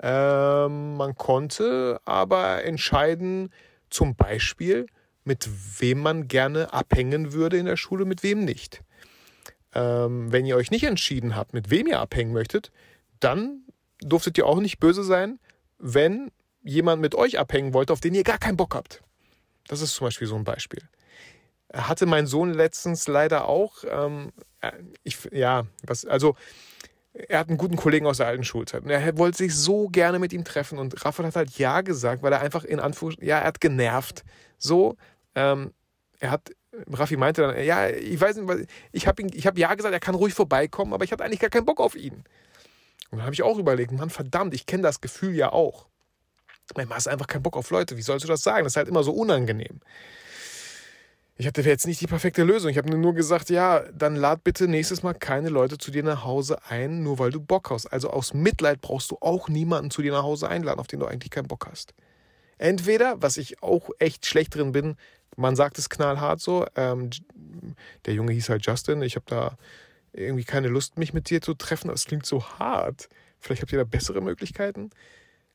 Ähm, 0.00 0.96
man 0.96 1.14
konnte 1.14 2.00
aber 2.04 2.64
entscheiden, 2.64 3.52
zum 3.90 4.16
Beispiel, 4.16 4.86
mit 5.24 5.48
wem 5.80 6.00
man 6.00 6.28
gerne 6.28 6.72
abhängen 6.72 7.32
würde 7.32 7.58
in 7.58 7.66
der 7.66 7.76
Schule, 7.76 8.04
mit 8.04 8.22
wem 8.22 8.44
nicht. 8.44 8.82
Ähm, 9.72 10.32
wenn 10.32 10.46
ihr 10.46 10.56
euch 10.56 10.70
nicht 10.70 10.84
entschieden 10.84 11.36
habt, 11.36 11.54
mit 11.54 11.70
wem 11.70 11.86
ihr 11.86 12.00
abhängen 12.00 12.32
möchtet, 12.32 12.70
dann 13.20 13.62
durftet 14.00 14.36
ihr 14.38 14.46
auch 14.46 14.60
nicht 14.60 14.78
böse 14.80 15.04
sein, 15.04 15.38
wenn 15.78 16.30
jemand 16.64 17.00
mit 17.00 17.14
euch 17.14 17.38
abhängen 17.38 17.74
wollte, 17.74 17.92
auf 17.92 18.00
den 18.00 18.14
ihr 18.14 18.24
gar 18.24 18.38
keinen 18.38 18.56
Bock 18.56 18.74
habt. 18.74 19.02
Das 19.68 19.80
ist 19.80 19.94
zum 19.94 20.06
Beispiel 20.06 20.26
so 20.26 20.34
ein 20.34 20.44
Beispiel. 20.44 20.82
Hatte 21.72 22.06
mein 22.06 22.26
Sohn 22.26 22.52
letztens 22.52 23.06
leider 23.06 23.46
auch. 23.46 23.84
Ähm, 23.88 24.32
ich, 25.02 25.18
ja, 25.32 25.66
was, 25.82 26.04
also 26.04 26.36
er 27.12 27.38
hat 27.38 27.48
einen 27.48 27.58
guten 27.58 27.76
Kollegen 27.76 28.06
aus 28.06 28.16
der 28.16 28.26
alten 28.26 28.44
Schulzeit 28.44 28.82
und 28.82 28.90
er 28.90 29.16
wollte 29.18 29.38
sich 29.38 29.54
so 29.54 29.88
gerne 29.88 30.18
mit 30.18 30.32
ihm 30.32 30.44
treffen 30.44 30.78
und 30.78 31.04
Raphael 31.04 31.28
hat 31.28 31.36
halt 31.36 31.58
Ja 31.58 31.80
gesagt, 31.80 32.22
weil 32.22 32.32
er 32.32 32.40
einfach 32.40 32.64
in 32.64 32.80
Anführungszeichen, 32.80 33.28
ja, 33.28 33.38
er 33.38 33.46
hat 33.46 33.60
genervt. 33.60 34.24
So, 34.58 34.96
ähm, 35.34 35.72
er 36.18 36.32
hat, 36.32 36.50
Raffi 36.90 37.16
meinte 37.16 37.42
dann, 37.42 37.64
ja, 37.64 37.88
ich 37.88 38.20
weiß 38.20 38.36
nicht, 38.36 38.68
ich 38.90 39.06
habe 39.06 39.22
hab 39.22 39.58
Ja 39.58 39.74
gesagt, 39.74 39.94
er 39.94 40.00
kann 40.00 40.16
ruhig 40.16 40.34
vorbeikommen, 40.34 40.92
aber 40.92 41.04
ich 41.04 41.12
hatte 41.12 41.24
eigentlich 41.24 41.40
gar 41.40 41.50
keinen 41.50 41.66
Bock 41.66 41.80
auf 41.80 41.94
ihn. 41.94 42.24
Und 43.10 43.18
dann 43.18 43.22
habe 43.22 43.34
ich 43.34 43.42
auch 43.42 43.58
überlegt, 43.58 43.92
Mann, 43.92 44.10
verdammt, 44.10 44.54
ich 44.54 44.66
kenne 44.66 44.82
das 44.82 45.00
Gefühl 45.00 45.34
ja 45.34 45.52
auch. 45.52 45.86
Manchmal 46.76 46.96
hast 46.96 47.06
du 47.06 47.10
einfach 47.10 47.26
keinen 47.26 47.42
Bock 47.42 47.56
auf 47.56 47.70
Leute. 47.70 47.96
Wie 47.96 48.02
sollst 48.02 48.24
du 48.24 48.28
das 48.28 48.42
sagen? 48.42 48.64
Das 48.64 48.72
ist 48.72 48.76
halt 48.76 48.88
immer 48.88 49.02
so 49.02 49.12
unangenehm 49.12 49.80
ich 51.36 51.46
hatte 51.46 51.62
jetzt 51.62 51.86
nicht 51.86 52.00
die 52.00 52.06
perfekte 52.06 52.44
Lösung. 52.44 52.70
Ich 52.70 52.78
habe 52.78 52.96
nur 52.96 53.14
gesagt, 53.14 53.50
ja, 53.50 53.80
dann 53.92 54.14
lad 54.14 54.44
bitte 54.44 54.68
nächstes 54.68 55.02
Mal 55.02 55.14
keine 55.14 55.48
Leute 55.48 55.78
zu 55.78 55.90
dir 55.90 56.04
nach 56.04 56.24
Hause 56.24 56.58
ein, 56.68 57.02
nur 57.02 57.18
weil 57.18 57.32
du 57.32 57.40
Bock 57.40 57.70
hast. 57.70 57.86
Also 57.86 58.10
aus 58.10 58.34
Mitleid 58.34 58.80
brauchst 58.80 59.10
du 59.10 59.18
auch 59.20 59.48
niemanden 59.48 59.90
zu 59.90 60.00
dir 60.02 60.12
nach 60.12 60.22
Hause 60.22 60.48
einladen, 60.48 60.78
auf 60.78 60.86
den 60.86 61.00
du 61.00 61.06
eigentlich 61.06 61.30
keinen 61.30 61.48
Bock 61.48 61.66
hast. 61.68 61.92
Entweder, 62.56 63.20
was 63.20 63.36
ich 63.36 63.62
auch 63.64 63.90
echt 63.98 64.26
schlecht 64.26 64.54
drin 64.54 64.70
bin, 64.70 64.96
man 65.36 65.56
sagt 65.56 65.78
es 65.78 65.90
knallhart 65.90 66.40
so, 66.40 66.66
ähm, 66.76 67.10
der 68.06 68.14
Junge 68.14 68.32
hieß 68.32 68.48
halt 68.48 68.64
Justin, 68.64 69.02
ich 69.02 69.16
habe 69.16 69.26
da 69.28 69.56
irgendwie 70.12 70.44
keine 70.44 70.68
Lust, 70.68 70.98
mich 70.98 71.12
mit 71.12 71.28
dir 71.30 71.40
zu 71.40 71.54
treffen, 71.54 71.88
das 71.88 72.04
klingt 72.04 72.26
so 72.26 72.44
hart. 72.60 73.08
Vielleicht 73.40 73.62
habt 73.62 73.72
ihr 73.72 73.78
da 73.78 73.84
bessere 73.84 74.20
Möglichkeiten. 74.20 74.90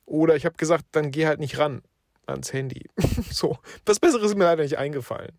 Oder 0.10 0.36
ich 0.36 0.46
habe 0.46 0.58
gesagt, 0.58 0.86
dann 0.92 1.12
geh 1.12 1.28
halt 1.28 1.40
nicht 1.40 1.58
ran 1.60 1.82
ans 2.26 2.52
Handy. 2.52 2.90
so, 3.32 3.58
was 3.86 4.00
Besseres 4.00 4.32
ist 4.32 4.38
mir 4.38 4.46
leider 4.46 4.64
nicht 4.64 4.78
eingefallen. 4.78 5.38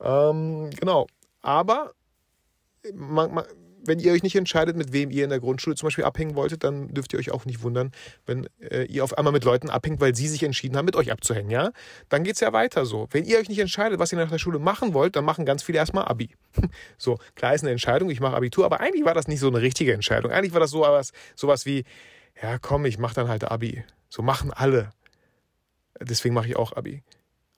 Ähm, 0.00 0.70
genau. 0.78 1.06
Aber 1.42 1.92
man, 2.94 3.34
man, 3.34 3.44
wenn 3.84 3.98
ihr 3.98 4.12
euch 4.12 4.22
nicht 4.22 4.36
entscheidet, 4.36 4.76
mit 4.76 4.92
wem 4.92 5.10
ihr 5.10 5.24
in 5.24 5.30
der 5.30 5.40
Grundschule 5.40 5.76
zum 5.76 5.88
Beispiel 5.88 6.04
abhängen 6.04 6.34
wolltet, 6.34 6.64
dann 6.64 6.88
dürft 6.88 7.12
ihr 7.12 7.18
euch 7.18 7.30
auch 7.30 7.44
nicht 7.44 7.62
wundern, 7.62 7.92
wenn 8.26 8.48
äh, 8.60 8.84
ihr 8.84 9.04
auf 9.04 9.16
einmal 9.16 9.32
mit 9.32 9.44
Leuten 9.44 9.70
abhängt, 9.70 10.00
weil 10.00 10.14
sie 10.14 10.28
sich 10.28 10.42
entschieden 10.42 10.76
haben, 10.76 10.84
mit 10.86 10.96
euch 10.96 11.12
abzuhängen. 11.12 11.50
Ja? 11.50 11.70
Dann 12.08 12.24
geht 12.24 12.34
es 12.34 12.40
ja 12.40 12.52
weiter 12.52 12.86
so. 12.86 13.08
Wenn 13.10 13.24
ihr 13.24 13.38
euch 13.38 13.48
nicht 13.48 13.58
entscheidet, 13.58 13.98
was 13.98 14.12
ihr 14.12 14.18
nach 14.18 14.30
der 14.30 14.38
Schule 14.38 14.58
machen 14.58 14.94
wollt, 14.94 15.16
dann 15.16 15.24
machen 15.24 15.44
ganz 15.44 15.62
viele 15.62 15.78
erstmal 15.78 16.04
Abi. 16.06 16.30
so, 16.98 17.18
klar 17.34 17.54
ist 17.54 17.62
eine 17.62 17.72
Entscheidung, 17.72 18.10
ich 18.10 18.20
mache 18.20 18.36
Abitur, 18.36 18.64
aber 18.64 18.80
eigentlich 18.80 19.04
war 19.04 19.14
das 19.14 19.28
nicht 19.28 19.40
so 19.40 19.48
eine 19.48 19.60
richtige 19.60 19.92
Entscheidung. 19.92 20.32
Eigentlich 20.32 20.52
war 20.52 20.60
das 20.60 20.70
so 20.70 20.80
was, 20.80 21.12
sowas 21.34 21.66
wie, 21.66 21.84
ja 22.42 22.58
komm, 22.58 22.84
ich 22.84 22.98
mache 22.98 23.14
dann 23.14 23.28
halt 23.28 23.44
Abi. 23.44 23.84
So 24.08 24.22
machen 24.22 24.52
alle. 24.52 24.90
Deswegen 26.00 26.34
mache 26.34 26.48
ich 26.48 26.56
auch 26.56 26.72
Abi. 26.72 27.02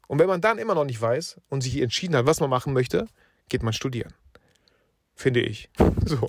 Und 0.08 0.18
wenn 0.18 0.26
man 0.26 0.40
dann 0.40 0.58
immer 0.58 0.74
noch 0.74 0.84
nicht 0.84 1.00
weiß 1.00 1.40
und 1.48 1.60
sich 1.60 1.80
entschieden 1.80 2.16
hat, 2.16 2.26
was 2.26 2.40
man 2.40 2.50
machen 2.50 2.72
möchte, 2.72 3.06
geht 3.48 3.62
man 3.62 3.72
studieren. 3.72 4.12
finde 5.14 5.40
ich. 5.40 5.68
So. 6.06 6.28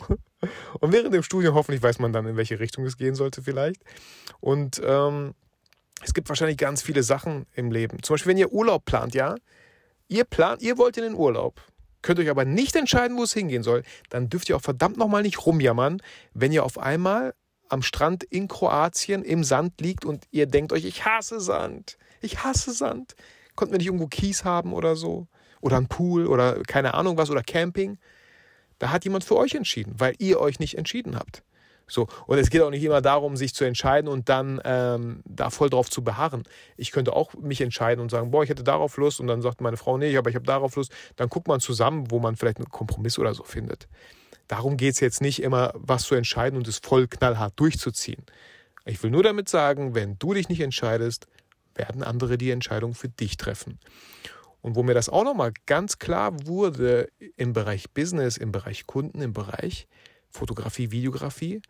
Und 0.80 0.92
während 0.92 1.13
dem 1.13 1.24
Studium 1.24 1.56
hoffentlich 1.56 1.82
weiß 1.82 1.98
man 2.00 2.13
dann, 2.13 2.28
in 2.28 2.36
welche 2.36 2.60
Richtung 2.60 2.86
es 2.86 2.98
gehen 2.98 3.16
sollte 3.16 3.42
vielleicht. 3.42 3.82
Und 4.40 4.82
ähm, 4.84 5.34
es 6.04 6.13
gibt 6.13 6.30
wahrscheinlich 6.30 6.58
ganz 6.58 6.82
viele 6.82 7.04
Sachen 7.04 7.46
im 7.54 7.72
Leben. 7.72 8.04
Zum 8.04 8.16
Beispiel, 8.16 8.32
wenn 8.32 8.38
ihr 8.38 8.51
Urlaub 8.51 8.86
plant, 8.86 9.16
ja, 9.16 9.36
ihr 10.08 10.25
plant, 10.25 10.62
ihr 10.62 10.78
wollt 10.78 10.98
in 10.98 11.04
den 11.04 11.13
Urlaub, 11.16 11.62
könnt 12.01 12.20
euch 12.20 12.30
aber 12.30 12.46
nicht 12.46 12.75
entscheiden, 12.75 13.18
wo 13.18 13.24
es 13.24 13.34
hingehen 13.34 13.63
soll, 13.63 13.84
dann 14.10 14.30
dürft 14.30 14.50
ihr 14.50 14.58
auch 14.58 14.62
verdammt 14.62 14.98
nochmal 14.98 15.24
nicht 15.24 15.46
rumjammern, 15.46 16.01
wenn 16.34 16.51
ihr 16.51 16.63
auf 16.63 16.78
einmal 16.78 17.34
am 17.72 17.82
Strand 17.82 18.24
in 18.24 18.48
Kroatien 18.48 19.24
im 19.24 19.44
Sand 19.44 19.80
liegt 19.80 20.04
und 20.06 20.25
ihr 20.32 20.46
denkt 20.46 20.74
euch, 20.74 20.86
ich 20.86 21.06
hasse 21.06 21.40
Sand, 21.40 21.98
ich 22.22 22.44
hasse 22.44 22.74
Sand. 22.74 23.16
Konnten 23.56 23.74
wir 23.74 23.78
nicht 23.78 23.88
irgendwo 23.88 24.08
Kies 24.08 24.44
haben 24.44 24.74
oder 24.74 24.96
so? 24.96 25.28
Oder 25.62 25.78
ein 25.78 25.88
Pool 25.88 26.28
oder 26.28 26.62
keine 26.63 26.96
Ahnung 26.96 27.18
was 27.18 27.30
oder 27.30 27.44
Camping? 27.44 27.98
Da 28.80 28.92
hat 28.92 29.04
jemand 29.04 29.24
für 29.24 29.38
euch 29.38 29.54
entschieden, 29.54 29.94
weil 29.98 30.16
ihr 30.18 30.40
euch 30.40 30.60
nicht 30.60 30.78
entschieden 30.78 31.16
habt. 31.16 31.44
So, 31.88 32.08
und 32.25 32.38
es 32.38 32.50
geht 32.50 32.62
auch 32.62 32.70
nicht 32.70 32.84
immer 32.84 33.01
darum, 33.01 33.36
sich 33.36 33.54
zu 33.54 33.66
entscheiden 33.66 34.08
und 34.08 34.30
dann 34.30 34.62
ähm, 34.63 35.22
da 35.25 35.50
voll 35.50 35.70
drauf 35.70 35.90
zu 35.90 36.04
beharren. 36.04 36.44
Ich 36.78 36.92
könnte 36.92 37.13
auch 37.13 37.34
mich 37.36 37.62
entscheiden 37.62 38.01
und 38.01 38.10
sagen, 38.10 38.32
boah, 38.32 38.44
ich 38.44 38.50
hätte 38.50 38.63
darauf 38.63 38.98
Lust 38.98 39.20
und 39.20 39.28
dann 39.28 39.42
sagt 39.42 39.62
meine 39.62 39.78
Frau, 39.78 39.98
nee, 39.98 40.16
aber 40.16 40.30
ich 40.30 40.36
habe 40.36 40.46
darauf 40.46 40.75
Lust. 40.78 40.92
Dann 41.18 41.30
guckt 41.30 41.48
man 41.48 41.60
zusammen, 41.60 42.10
wo 42.10 42.20
man 42.20 42.38
vielleicht 42.38 42.58
einen 42.58 42.70
Kompromiss 42.70 43.20
oder 43.20 43.34
so 43.34 43.44
findet. 43.44 43.88
Darum 44.51 44.75
geht 44.75 44.96
es 44.96 45.00
jetzt 45.00 45.22
nicht 45.22 45.41
immer, 45.41 45.72
was 45.75 46.03
zu 46.03 46.13
entscheiden 46.13 46.58
und 46.58 46.67
es 46.67 46.79
voll 46.79 47.08
knallhart 47.08 47.58
durchzuziehen. 47.58 48.25
Ich 48.84 49.01
will 49.01 49.10
nur 49.10 49.24
damit 49.24 49.48
sagen, 49.48 49.96
wenn 49.96 50.20
du 50.20 50.34
dich 50.34 50.50
nicht 50.50 50.60
entscheidest, 50.60 51.27
werden 51.74 52.03
andere 52.03 52.38
die 52.38 52.51
Entscheidung 52.51 52.93
für 52.93 53.08
dich 53.08 53.38
treffen. 53.38 53.79
Und 54.60 54.75
wo 54.75 54.84
mir 54.84 54.93
das 54.93 55.08
auch 55.08 55.24
nochmal 55.24 55.53
ganz 55.67 56.00
klar 56.00 56.34
wurde 56.46 57.08
im 57.38 57.53
Bereich 57.53 57.91
Business, 57.91 58.36
im 58.36 58.51
Bereich 58.51 58.88
Kunden, 58.88 59.22
im 59.22 59.31
Bereich 59.31 59.88
Fotografie, 60.29 60.91
Videografie, 60.91 61.62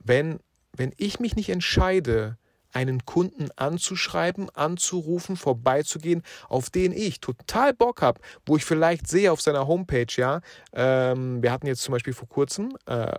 wenn, 0.00 0.40
wenn 0.76 0.92
ich 0.98 1.18
mich 1.18 1.34
nicht 1.34 1.48
entscheide, 1.48 2.36
einen 2.78 3.04
Kunden 3.04 3.48
anzuschreiben, 3.56 4.50
anzurufen, 4.50 5.36
vorbeizugehen, 5.36 6.22
auf 6.48 6.70
den 6.70 6.92
ich 6.92 7.20
total 7.20 7.74
Bock 7.74 8.02
habe, 8.02 8.20
wo 8.46 8.56
ich 8.56 8.64
vielleicht 8.64 9.08
sehe 9.08 9.32
auf 9.32 9.40
seiner 9.40 9.66
Homepage, 9.66 10.06
ja, 10.16 10.40
ähm, 10.72 11.42
wir 11.42 11.50
hatten 11.50 11.66
jetzt 11.66 11.82
zum 11.82 11.92
Beispiel 11.92 12.12
vor 12.12 12.28
kurzem 12.28 12.76
äh, 12.86 13.16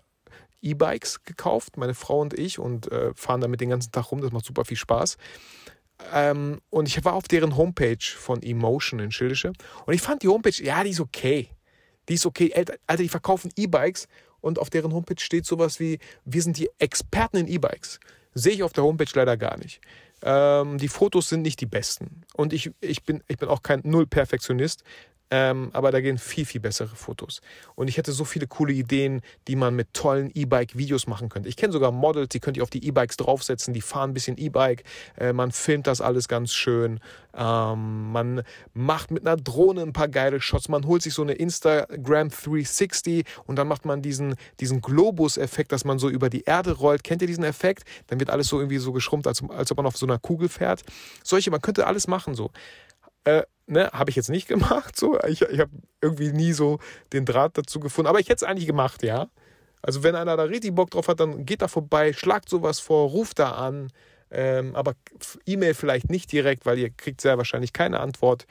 E-Bikes 0.61 1.23
gekauft, 1.23 1.75
meine 1.75 1.93
Frau 1.93 2.21
und 2.21 2.33
ich, 2.33 2.57
und 2.57 2.89
äh, 2.89 3.13
fahren 3.15 3.41
damit 3.41 3.59
den 3.59 3.69
ganzen 3.69 3.91
Tag 3.91 4.11
rum, 4.11 4.21
das 4.21 4.31
macht 4.31 4.45
super 4.45 4.63
viel 4.63 4.77
Spaß. 4.77 5.17
Ähm, 6.13 6.61
und 6.69 6.87
ich 6.87 7.03
war 7.03 7.13
auf 7.13 7.27
deren 7.27 7.57
Homepage 7.57 7.97
von 8.01 8.41
Emotion 8.41 9.01
in 9.01 9.11
Schildische 9.11 9.51
und 9.85 9.93
ich 9.93 10.01
fand 10.01 10.23
die 10.23 10.29
Homepage, 10.29 10.63
ja, 10.63 10.85
die 10.85 10.91
ist 10.91 11.01
okay. 11.01 11.49
Die 12.07 12.13
ist 12.13 12.25
okay. 12.25 12.53
Alter, 12.55 13.03
die 13.03 13.09
verkaufen 13.09 13.51
E-Bikes 13.57 14.07
und 14.39 14.57
auf 14.57 14.69
deren 14.69 14.93
Homepage 14.93 15.21
steht 15.21 15.45
sowas 15.45 15.81
wie, 15.81 15.99
wir 16.23 16.41
sind 16.41 16.57
die 16.57 16.69
Experten 16.79 17.37
in 17.37 17.47
E-Bikes. 17.49 17.99
Sehe 18.39 18.53
ich 18.53 18.63
auf 18.63 18.73
der 18.73 18.83
Homepage 18.83 19.11
leider 19.13 19.37
gar 19.37 19.57
nicht. 19.57 19.81
Ähm, 20.21 20.77
die 20.77 20.87
Fotos 20.87 21.29
sind 21.29 21.41
nicht 21.41 21.61
die 21.61 21.65
besten. 21.65 22.23
Und 22.33 22.53
ich, 22.53 22.71
ich, 22.81 23.03
bin, 23.03 23.23
ich 23.27 23.37
bin 23.37 23.49
auch 23.49 23.63
kein 23.63 23.81
Null-Perfektionist. 23.83 24.83
Ähm, 25.31 25.69
aber 25.73 25.91
da 25.91 26.01
gehen 26.01 26.17
viel, 26.17 26.45
viel 26.45 26.61
bessere 26.61 26.95
Fotos. 26.95 27.41
Und 27.75 27.87
ich 27.87 27.97
hätte 27.97 28.11
so 28.11 28.25
viele 28.25 28.47
coole 28.47 28.73
Ideen, 28.73 29.21
die 29.47 29.55
man 29.55 29.75
mit 29.75 29.93
tollen 29.93 30.31
E-Bike-Videos 30.33 31.05
machen 31.07 31.29
könnte. 31.29 31.49
Ich 31.49 31.55
kenne 31.55 31.71
sogar 31.71 31.91
Models, 31.91 32.29
die 32.29 32.39
könnt 32.39 32.57
ihr 32.57 32.63
auf 32.63 32.69
die 32.69 32.85
E-Bikes 32.85 33.17
draufsetzen, 33.17 33.73
die 33.73 33.81
fahren 33.81 34.11
ein 34.11 34.13
bisschen 34.13 34.37
E-Bike. 34.37 34.83
Äh, 35.17 35.33
man 35.33 35.51
filmt 35.51 35.85
das 35.85 36.01
alles 36.01 36.27
ganz 36.27 36.53
schön. 36.53 36.99
Ähm, 37.35 38.11
man 38.11 38.41
macht 38.73 39.11
mit 39.11 39.25
einer 39.25 39.37
Drohne 39.37 39.83
ein 39.83 39.93
paar 39.93 40.07
geile 40.07 40.41
Shots. 40.41 40.67
Man 40.67 40.85
holt 40.85 41.03
sich 41.03 41.13
so 41.13 41.21
eine 41.21 41.33
Instagram 41.33 42.29
360 42.29 43.25
und 43.45 43.55
dann 43.57 43.67
macht 43.67 43.85
man 43.85 44.01
diesen, 44.01 44.35
diesen 44.59 44.81
Globus-Effekt, 44.81 45.71
dass 45.71 45.85
man 45.85 45.99
so 45.99 46.09
über 46.09 46.29
die 46.29 46.41
Erde 46.41 46.71
rollt. 46.71 47.03
Kennt 47.03 47.21
ihr 47.21 47.27
diesen 47.27 47.43
Effekt? 47.43 47.83
Dann 48.07 48.19
wird 48.19 48.31
alles 48.31 48.47
so 48.47 48.57
irgendwie 48.57 48.79
so 48.79 48.91
geschrumpft, 48.91 49.27
als, 49.27 49.43
als 49.49 49.71
ob 49.71 49.77
man 49.77 49.85
auf 49.85 49.97
so 49.97 50.07
einer 50.07 50.17
Kugel 50.17 50.49
fährt. 50.49 50.83
Solche, 51.23 51.51
man 51.51 51.61
könnte 51.61 51.85
alles 51.85 52.07
machen 52.07 52.33
so. 52.33 52.49
Äh, 53.25 53.43
ne, 53.69 53.89
habe 53.93 54.09
ich 54.09 54.15
jetzt 54.15 54.29
nicht 54.29 54.47
gemacht. 54.47 54.97
So. 54.97 55.19
Ich, 55.27 55.41
ich 55.41 55.59
habe 55.59 55.71
irgendwie 56.01 56.31
nie 56.31 56.53
so 56.53 56.79
den 57.13 57.25
Draht 57.25 57.57
dazu 57.57 57.79
gefunden. 57.79 58.07
Aber 58.07 58.19
ich 58.19 58.29
hätte 58.29 58.43
es 58.45 58.49
eigentlich 58.49 58.67
gemacht, 58.67 59.03
ja. 59.03 59.29
Also 59.81 60.03
wenn 60.03 60.15
einer 60.15 60.35
da 60.35 60.43
richtig 60.43 60.75
Bock 60.75 60.91
drauf 60.91 61.07
hat, 61.07 61.19
dann 61.19 61.45
geht 61.45 61.61
da 61.61 61.67
vorbei, 61.67 62.11
schlagt 62.11 62.49
sowas 62.49 62.79
vor, 62.79 63.09
ruft 63.09 63.39
da 63.39 63.51
an. 63.51 63.91
Ähm, 64.31 64.75
aber 64.75 64.93
E-Mail 65.45 65.73
vielleicht 65.73 66.09
nicht 66.09 66.31
direkt, 66.31 66.65
weil 66.65 66.77
ihr 66.77 66.89
kriegt 66.89 67.21
sehr 67.21 67.37
wahrscheinlich 67.37 67.73
keine 67.73 67.99
Antwort, 67.99 68.45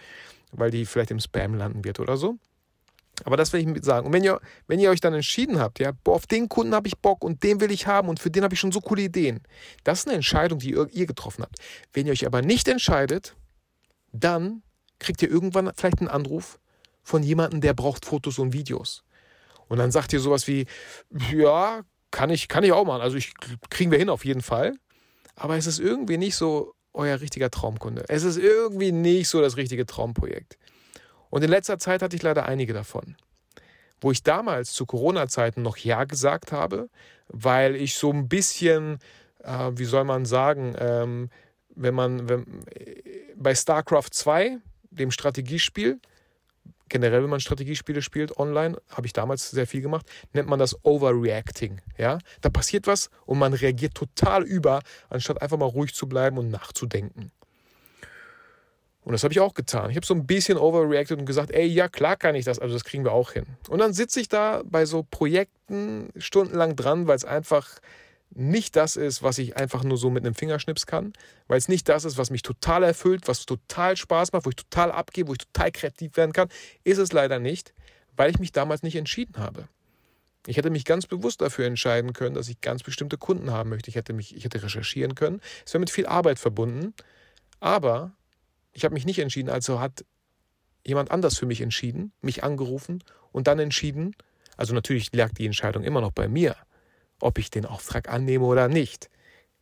weil 0.52 0.70
die 0.70 0.86
vielleicht 0.86 1.10
im 1.10 1.20
Spam 1.20 1.54
landen 1.54 1.84
wird 1.84 2.00
oder 2.00 2.16
so. 2.16 2.36
Aber 3.24 3.36
das 3.36 3.52
will 3.52 3.60
ich 3.60 3.84
sagen. 3.84 4.06
Und 4.06 4.12
wenn 4.12 4.24
ihr, 4.24 4.40
wenn 4.68 4.80
ihr 4.80 4.90
euch 4.90 5.00
dann 5.00 5.12
entschieden 5.12 5.58
habt, 5.58 5.80
ja, 5.80 5.92
boah, 6.04 6.14
auf 6.14 6.26
den 6.26 6.48
Kunden 6.48 6.74
habe 6.74 6.88
ich 6.88 6.98
Bock 6.98 7.24
und 7.24 7.42
den 7.42 7.60
will 7.60 7.70
ich 7.70 7.86
haben 7.86 8.08
und 8.08 8.20
für 8.20 8.30
den 8.30 8.44
habe 8.44 8.54
ich 8.54 8.60
schon 8.60 8.72
so 8.72 8.80
coole 8.80 9.02
Ideen. 9.02 9.42
Das 9.84 10.00
ist 10.00 10.06
eine 10.06 10.14
Entscheidung, 10.14 10.60
die 10.60 10.70
ihr, 10.70 10.88
ihr 10.92 11.06
getroffen 11.06 11.42
habt. 11.42 11.56
Wenn 11.92 12.06
ihr 12.06 12.12
euch 12.12 12.26
aber 12.26 12.42
nicht 12.42 12.68
entscheidet, 12.68 13.34
dann 14.12 14.62
kriegt 14.98 15.22
ihr 15.22 15.30
irgendwann 15.30 15.72
vielleicht 15.76 16.00
einen 16.00 16.08
Anruf 16.08 16.58
von 17.02 17.22
jemandem, 17.22 17.60
der 17.60 17.74
braucht 17.74 18.04
Fotos 18.04 18.38
und 18.38 18.52
Videos. 18.52 19.04
Und 19.68 19.78
dann 19.78 19.90
sagt 19.90 20.12
ihr 20.12 20.20
sowas 20.20 20.46
wie, 20.46 20.66
ja, 21.30 21.82
kann 22.10 22.30
ich, 22.30 22.48
kann 22.48 22.64
ich 22.64 22.72
auch 22.72 22.84
machen. 22.84 23.02
Also 23.02 23.16
ich, 23.16 23.32
kriegen 23.70 23.90
wir 23.90 23.98
hin 23.98 24.08
auf 24.08 24.24
jeden 24.24 24.42
Fall. 24.42 24.74
Aber 25.36 25.56
es 25.56 25.66
ist 25.66 25.78
irgendwie 25.78 26.18
nicht 26.18 26.36
so 26.36 26.74
euer 26.92 27.20
richtiger 27.20 27.50
Traumkunde. 27.50 28.04
Es 28.08 28.24
ist 28.24 28.38
irgendwie 28.38 28.92
nicht 28.92 29.28
so 29.28 29.40
das 29.40 29.56
richtige 29.56 29.86
Traumprojekt. 29.86 30.58
Und 31.30 31.44
in 31.44 31.50
letzter 31.50 31.78
Zeit 31.78 32.02
hatte 32.02 32.16
ich 32.16 32.22
leider 32.22 32.46
einige 32.46 32.72
davon. 32.72 33.16
Wo 34.00 34.10
ich 34.10 34.22
damals 34.22 34.72
zu 34.72 34.86
Corona-Zeiten 34.86 35.62
noch 35.62 35.76
Ja 35.76 36.04
gesagt 36.04 36.52
habe, 36.52 36.88
weil 37.28 37.76
ich 37.76 37.94
so 37.94 38.10
ein 38.10 38.28
bisschen, 38.28 38.98
äh, 39.42 39.70
wie 39.74 39.84
soll 39.84 40.04
man 40.04 40.24
sagen, 40.24 40.74
ähm, 40.78 41.30
wenn 41.74 41.94
man 41.94 42.28
wenn, 42.28 42.64
bei 43.36 43.54
StarCraft 43.54 44.10
2, 44.12 44.58
dem 44.90 45.10
Strategiespiel, 45.10 46.00
generell, 46.88 47.22
wenn 47.22 47.30
man 47.30 47.40
Strategiespiele 47.40 48.02
spielt 48.02 48.36
online, 48.38 48.76
habe 48.90 49.06
ich 49.06 49.12
damals 49.12 49.50
sehr 49.50 49.66
viel 49.66 49.82
gemacht, 49.82 50.06
nennt 50.32 50.48
man 50.48 50.58
das 50.58 50.84
Overreacting. 50.84 51.80
Ja? 51.96 52.18
Da 52.40 52.48
passiert 52.50 52.86
was 52.86 53.10
und 53.26 53.38
man 53.38 53.52
reagiert 53.52 53.94
total 53.94 54.44
über, 54.44 54.80
anstatt 55.08 55.42
einfach 55.42 55.58
mal 55.58 55.66
ruhig 55.66 55.94
zu 55.94 56.08
bleiben 56.08 56.38
und 56.38 56.50
nachzudenken. 56.50 57.30
Und 59.02 59.12
das 59.12 59.24
habe 59.24 59.32
ich 59.32 59.40
auch 59.40 59.54
getan. 59.54 59.88
Ich 59.88 59.96
habe 59.96 60.04
so 60.04 60.12
ein 60.12 60.26
bisschen 60.26 60.58
overreacted 60.58 61.18
und 61.18 61.24
gesagt, 61.24 61.50
ey, 61.50 61.66
ja, 61.66 61.88
klar 61.88 62.16
kann 62.16 62.34
ich 62.34 62.44
das, 62.44 62.58
also 62.58 62.74
das 62.74 62.84
kriegen 62.84 63.04
wir 63.04 63.12
auch 63.12 63.32
hin. 63.32 63.46
Und 63.70 63.78
dann 63.78 63.94
sitze 63.94 64.20
ich 64.20 64.28
da 64.28 64.62
bei 64.66 64.84
so 64.84 65.02
Projekten 65.02 66.10
stundenlang 66.18 66.76
dran, 66.76 67.06
weil 67.06 67.16
es 67.16 67.24
einfach 67.24 67.80
nicht 68.30 68.76
das 68.76 68.96
ist, 68.96 69.22
was 69.22 69.38
ich 69.38 69.56
einfach 69.56 69.84
nur 69.84 69.96
so 69.96 70.10
mit 70.10 70.24
einem 70.24 70.34
Fingerschnips 70.34 70.86
kann, 70.86 71.12
weil 71.46 71.58
es 71.58 71.68
nicht 71.68 71.88
das 71.88 72.04
ist, 72.04 72.18
was 72.18 72.30
mich 72.30 72.42
total 72.42 72.82
erfüllt, 72.82 73.26
was 73.26 73.46
total 73.46 73.96
Spaß 73.96 74.32
macht, 74.32 74.44
wo 74.44 74.50
ich 74.50 74.56
total 74.56 74.92
abgehe, 74.92 75.26
wo 75.26 75.32
ich 75.32 75.38
total 75.38 75.72
kreativ 75.72 76.16
werden 76.16 76.32
kann, 76.32 76.48
ist 76.84 76.98
es 76.98 77.12
leider 77.12 77.38
nicht, 77.38 77.72
weil 78.16 78.30
ich 78.30 78.38
mich 78.38 78.52
damals 78.52 78.82
nicht 78.82 78.96
entschieden 78.96 79.38
habe. 79.38 79.68
Ich 80.46 80.56
hätte 80.56 80.70
mich 80.70 80.84
ganz 80.84 81.06
bewusst 81.06 81.40
dafür 81.40 81.66
entscheiden 81.66 82.12
können, 82.12 82.34
dass 82.34 82.48
ich 82.48 82.60
ganz 82.60 82.82
bestimmte 82.82 83.18
Kunden 83.18 83.50
haben 83.50 83.70
möchte. 83.70 83.90
Ich 83.90 83.96
hätte 83.96 84.12
mich, 84.12 84.34
ich 84.34 84.44
hätte 84.44 84.62
recherchieren 84.62 85.14
können. 85.14 85.40
Es 85.66 85.74
wäre 85.74 85.80
mit 85.80 85.90
viel 85.90 86.06
Arbeit 86.06 86.38
verbunden. 86.38 86.94
Aber 87.60 88.12
ich 88.72 88.84
habe 88.84 88.94
mich 88.94 89.04
nicht 89.04 89.18
entschieden, 89.18 89.50
also 89.50 89.80
hat 89.80 90.04
jemand 90.84 91.10
anders 91.10 91.36
für 91.36 91.44
mich 91.44 91.60
entschieden, 91.60 92.12
mich 92.22 92.44
angerufen 92.44 93.02
und 93.32 93.46
dann 93.46 93.58
entschieden. 93.58 94.14
Also 94.56 94.74
natürlich 94.74 95.12
lag 95.12 95.32
die 95.32 95.44
Entscheidung 95.44 95.82
immer 95.82 96.00
noch 96.00 96.12
bei 96.12 96.28
mir 96.28 96.56
ob 97.20 97.38
ich 97.38 97.50
den 97.50 97.66
Auftrag 97.66 98.08
annehme 98.08 98.44
oder 98.44 98.68
nicht. 98.68 99.10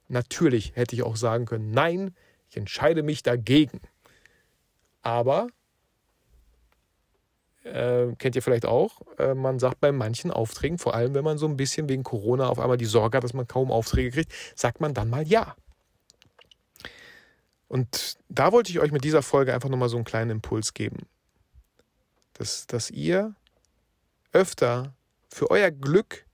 Natürlich 0.08 0.76
hätte 0.76 0.94
ich 0.94 1.02
auch 1.02 1.16
sagen 1.16 1.46
können, 1.46 1.70
nein, 1.70 2.14
ich 2.48 2.56
entscheide 2.56 3.02
mich 3.02 3.22
dagegen. 3.22 3.80
Aber, 5.02 5.48
äh, 7.64 8.14
kennt 8.18 8.36
ihr 8.36 8.42
vielleicht 8.42 8.66
auch, 8.66 9.00
äh, 9.18 9.34
man 9.34 9.58
sagt 9.58 9.80
bei 9.80 9.90
manchen 9.92 10.30
Aufträgen, 10.30 10.78
vor 10.78 10.94
allem 10.94 11.14
wenn 11.14 11.24
man 11.24 11.38
so 11.38 11.46
ein 11.46 11.56
bisschen 11.56 11.88
wegen 11.88 12.04
Corona 12.04 12.48
auf 12.48 12.60
einmal 12.60 12.76
die 12.76 12.84
Sorge 12.84 13.16
hat, 13.16 13.24
dass 13.24 13.34
man 13.34 13.48
kaum 13.48 13.72
Aufträge 13.72 14.10
kriegt, 14.10 14.32
sagt 14.54 14.80
man 14.80 14.94
dann 14.94 15.10
mal 15.10 15.26
ja. 15.26 15.56
Und 17.68 18.18
da 18.28 18.52
wollte 18.52 18.70
ich 18.70 18.78
euch 18.78 18.92
mit 18.92 19.02
dieser 19.02 19.22
Folge 19.22 19.52
einfach 19.52 19.68
nochmal 19.68 19.88
so 19.88 19.96
einen 19.96 20.04
kleinen 20.04 20.30
Impuls 20.30 20.74
geben. 20.74 21.06
Dass, 22.34 22.66
dass 22.66 22.90
ihr 22.90 23.34
öfter 24.32 24.94
für 25.28 25.50
euer 25.50 25.70
Glück 25.70 26.25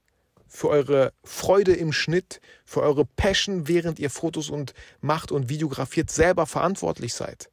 für 0.52 0.68
eure 0.68 1.14
Freude 1.24 1.72
im 1.72 1.94
Schnitt, 1.94 2.42
für 2.66 2.82
eure 2.82 3.06
Passion, 3.06 3.68
während 3.68 3.98
ihr 3.98 4.10
Fotos 4.10 4.50
und 4.50 4.74
macht 5.00 5.32
und 5.32 5.48
videografiert, 5.48 6.10
selber 6.10 6.44
verantwortlich 6.44 7.14
seid. 7.14 7.48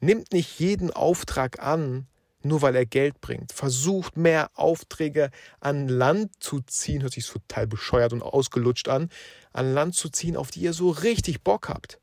Nimmt 0.00 0.32
nicht 0.32 0.58
jeden 0.58 0.90
Auftrag 0.90 1.62
an, 1.62 2.06
nur 2.42 2.62
weil 2.62 2.74
er 2.74 2.86
Geld 2.86 3.20
bringt. 3.20 3.52
Versucht 3.52 4.16
mehr 4.16 4.50
Aufträge 4.54 5.30
an 5.60 5.88
Land 5.88 6.32
zu 6.42 6.60
ziehen, 6.60 7.02
hört 7.02 7.12
sich 7.12 7.26
total 7.26 7.66
bescheuert 7.66 8.14
und 8.14 8.22
ausgelutscht 8.22 8.88
an, 8.88 9.10
an 9.52 9.74
Land 9.74 9.94
zu 9.94 10.08
ziehen, 10.08 10.38
auf 10.38 10.50
die 10.50 10.60
ihr 10.60 10.72
so 10.72 10.88
richtig 10.88 11.42
Bock 11.42 11.68
habt. 11.68 12.00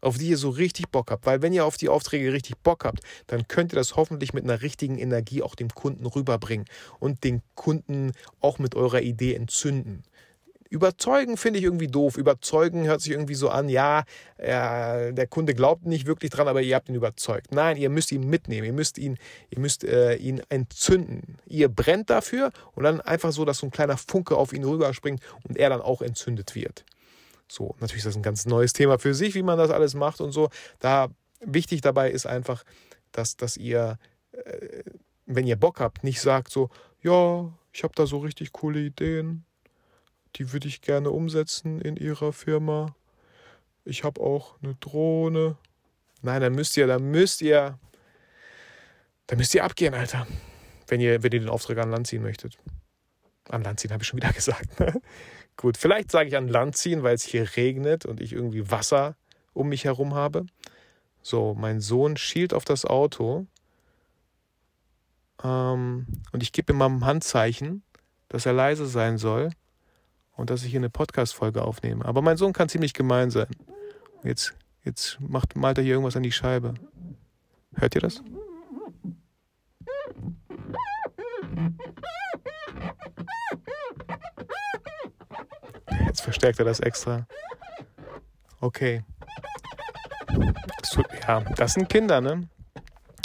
Auf 0.00 0.18
die 0.18 0.28
ihr 0.28 0.36
so 0.36 0.50
richtig 0.50 0.90
Bock 0.90 1.10
habt. 1.10 1.26
Weil 1.26 1.42
wenn 1.42 1.52
ihr 1.52 1.64
auf 1.64 1.76
die 1.76 1.88
Aufträge 1.88 2.32
richtig 2.32 2.56
Bock 2.58 2.84
habt, 2.84 3.00
dann 3.26 3.48
könnt 3.48 3.72
ihr 3.72 3.76
das 3.76 3.96
hoffentlich 3.96 4.32
mit 4.32 4.44
einer 4.44 4.62
richtigen 4.62 4.98
Energie 4.98 5.42
auch 5.42 5.54
dem 5.54 5.70
Kunden 5.70 6.06
rüberbringen 6.06 6.66
und 6.98 7.24
den 7.24 7.42
Kunden 7.54 8.12
auch 8.40 8.58
mit 8.58 8.74
eurer 8.74 9.00
Idee 9.00 9.34
entzünden. 9.34 10.02
Überzeugen 10.70 11.38
finde 11.38 11.58
ich 11.58 11.64
irgendwie 11.64 11.86
doof. 11.86 12.18
Überzeugen 12.18 12.86
hört 12.86 13.00
sich 13.00 13.12
irgendwie 13.12 13.34
so 13.34 13.48
an, 13.48 13.68
ja, 13.68 14.04
äh, 14.36 15.12
der 15.14 15.26
Kunde 15.26 15.54
glaubt 15.54 15.86
nicht 15.86 16.06
wirklich 16.06 16.30
dran, 16.30 16.46
aber 16.46 16.60
ihr 16.60 16.76
habt 16.76 16.90
ihn 16.90 16.94
überzeugt. 16.94 17.52
Nein, 17.52 17.78
ihr 17.78 17.88
müsst 17.88 18.12
ihn 18.12 18.28
mitnehmen, 18.28 18.66
ihr 18.66 18.72
müsst 18.72 18.98
ihn, 18.98 19.16
ihr 19.48 19.60
müsst 19.60 19.84
äh, 19.84 20.16
ihn 20.16 20.42
entzünden. 20.50 21.38
Ihr 21.46 21.68
brennt 21.68 22.10
dafür 22.10 22.52
und 22.74 22.84
dann 22.84 23.00
einfach 23.00 23.32
so, 23.32 23.46
dass 23.46 23.58
so 23.58 23.66
ein 23.66 23.70
kleiner 23.70 23.96
Funke 23.96 24.36
auf 24.36 24.52
ihn 24.52 24.64
rüberspringt 24.64 25.22
und 25.48 25.56
er 25.56 25.70
dann 25.70 25.80
auch 25.80 26.02
entzündet 26.02 26.54
wird. 26.54 26.84
So, 27.50 27.74
natürlich 27.80 27.98
ist 27.98 28.06
das 28.06 28.16
ein 28.16 28.22
ganz 28.22 28.46
neues 28.46 28.72
Thema 28.72 28.98
für 28.98 29.14
sich, 29.14 29.34
wie 29.34 29.42
man 29.42 29.58
das 29.58 29.70
alles 29.70 29.94
macht 29.94 30.20
und 30.20 30.32
so. 30.32 30.50
Da 30.78 31.08
wichtig 31.40 31.80
dabei 31.80 32.10
ist 32.10 32.26
einfach, 32.26 32.64
dass, 33.12 33.36
dass 33.36 33.56
ihr, 33.56 33.98
äh, 34.32 34.82
wenn 35.26 35.46
ihr 35.46 35.56
Bock 35.56 35.80
habt, 35.80 36.04
nicht 36.04 36.20
sagt 36.20 36.50
so, 36.50 36.70
ja, 37.02 37.52
ich 37.72 37.84
habe 37.84 37.94
da 37.94 38.06
so 38.06 38.18
richtig 38.18 38.52
coole 38.52 38.80
Ideen 38.80 39.44
die 40.36 40.52
würde 40.52 40.68
ich 40.68 40.80
gerne 40.80 41.10
umsetzen 41.10 41.80
in 41.80 41.96
Ihrer 41.96 42.32
Firma. 42.32 42.94
Ich 43.84 44.04
habe 44.04 44.20
auch 44.20 44.56
eine 44.62 44.74
Drohne. 44.76 45.56
Nein, 46.22 46.40
dann 46.40 46.54
müsst 46.54 46.76
ihr, 46.76 46.86
dann 46.86 47.10
müsst 47.10 47.40
ihr, 47.42 47.78
dann 49.26 49.38
müsst 49.38 49.54
ihr 49.54 49.64
abgehen, 49.64 49.94
Alter. 49.94 50.26
Wenn 50.86 51.00
ihr, 51.00 51.22
wenn 51.22 51.32
ihr 51.32 51.40
den 51.40 51.48
Auftrag 51.48 51.78
an 51.78 51.90
Land 51.90 52.06
ziehen 52.06 52.22
möchtet. 52.22 52.58
An 53.48 53.62
Land 53.62 53.80
ziehen 53.80 53.92
habe 53.92 54.02
ich 54.02 54.08
schon 54.08 54.18
wieder 54.18 54.32
gesagt. 54.34 54.68
Gut, 55.58 55.76
vielleicht 55.76 56.12
sage 56.12 56.28
ich 56.28 56.36
an 56.36 56.46
Land 56.46 56.76
ziehen, 56.76 57.02
weil 57.02 57.16
es 57.16 57.24
hier 57.24 57.56
regnet 57.56 58.06
und 58.06 58.20
ich 58.20 58.32
irgendwie 58.32 58.70
Wasser 58.70 59.16
um 59.54 59.68
mich 59.68 59.84
herum 59.84 60.14
habe. 60.14 60.46
So, 61.20 61.54
mein 61.58 61.80
Sohn 61.80 62.16
schielt 62.16 62.54
auf 62.54 62.64
das 62.64 62.84
Auto 62.84 63.44
ähm, 65.42 66.06
und 66.30 66.44
ich 66.44 66.52
gebe 66.52 66.72
ihm 66.72 66.78
mal 66.78 66.88
ein 66.88 67.04
Handzeichen, 67.04 67.82
dass 68.28 68.46
er 68.46 68.52
leise 68.52 68.86
sein 68.86 69.18
soll 69.18 69.50
und 70.36 70.50
dass 70.50 70.62
ich 70.62 70.70
hier 70.70 70.78
eine 70.78 70.90
Podcast-Folge 70.90 71.62
aufnehme. 71.62 72.04
Aber 72.04 72.22
mein 72.22 72.36
Sohn 72.36 72.52
kann 72.52 72.68
ziemlich 72.68 72.94
gemein 72.94 73.30
sein. 73.30 73.48
Jetzt, 74.22 74.54
jetzt 74.84 75.18
macht, 75.20 75.56
malt 75.56 75.78
er 75.78 75.82
hier 75.82 75.94
irgendwas 75.94 76.14
an 76.14 76.22
die 76.22 76.30
Scheibe. 76.30 76.74
Hört 77.74 77.96
ihr 77.96 78.00
das? 78.00 78.22
Verstärkt 86.28 86.58
er 86.58 86.64
das 86.66 86.80
extra. 86.80 87.26
Okay. 88.60 89.02
Ja, 91.26 91.40
das 91.40 91.72
sind 91.72 91.88
Kinder, 91.88 92.20
ne? 92.20 92.48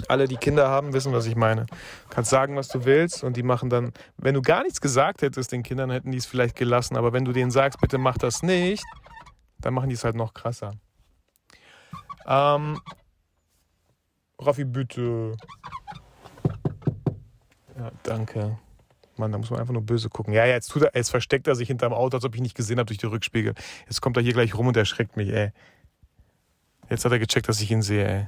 alle, 0.08 0.28
die 0.28 0.38
Kinder 0.38 0.70
haben, 0.70 0.94
wissen, 0.94 1.14
was 1.14 1.26
ich 1.26 1.36
meine. 1.36 1.66
Du 1.66 2.10
kannst 2.10 2.30
sagen, 2.30 2.56
was 2.56 2.68
du 2.68 2.86
willst 2.86 3.24
und 3.24 3.38
die 3.38 3.44
machen 3.44 3.70
dann, 3.70 3.94
wenn 4.18 4.34
du 4.34 4.42
gar 4.42 4.64
nichts 4.64 4.82
gesagt 4.82 5.22
hättest 5.22 5.52
den 5.52 5.64
Kindern, 5.64 5.92
hätten 5.92 6.12
die 6.12 6.18
es 6.18 6.26
vielleicht 6.26 6.56
gelassen. 6.56 6.98
Aber 6.98 7.14
wenn 7.14 7.26
du 7.26 7.32
denen 7.32 7.52
sagst, 7.52 7.80
bitte 7.80 7.98
mach 7.98 8.18
das 8.18 8.44
nicht, 8.44 8.84
dann 9.60 9.74
machen 9.74 9.90
die 9.90 9.96
es 9.96 10.04
halt 10.04 10.16
noch 10.16 10.34
krasser. 10.34 10.72
Ähm, 12.26 12.80
Raffi, 14.40 14.66
bitte. 14.66 15.36
Ja, 17.78 17.92
danke. 18.04 18.58
Mann, 19.18 19.32
da 19.32 19.38
muss 19.38 19.50
man 19.50 19.60
einfach 19.60 19.74
nur 19.74 19.84
böse 19.84 20.10
gucken. 20.10 20.34
Ja, 20.34 20.46
ja, 20.46 20.54
jetzt, 20.54 20.70
tut 20.70 20.84
er, 20.84 20.92
jetzt 20.96 21.10
versteckt 21.10 21.48
er 21.48 21.56
sich 21.56 21.68
hinterm 21.68 21.94
Auto, 21.94 22.18
als 22.18 22.26
ob 22.26 22.36
ich 22.36 22.42
nicht 22.42 22.56
gesehen 22.56 22.80
habe 22.80 22.88
durch 22.88 22.98
die 22.98 23.06
Rückspiegel. 23.06 23.54
Jetzt 23.86 24.02
kommt 24.02 24.18
er 24.18 24.24
hier 24.24 24.34
gleich 24.34 24.56
rum 24.56 24.68
und 24.68 24.78
erschreckt 24.78 25.18
mich, 25.18 25.30
ey. 25.30 25.52
Jetzt 26.90 27.06
hat 27.06 27.12
er 27.12 27.20
gecheckt, 27.20 27.48
dass 27.48 27.62
ich 27.62 27.72
ihn 27.72 27.82
sehe, 27.82 28.08
ey. 28.08 28.28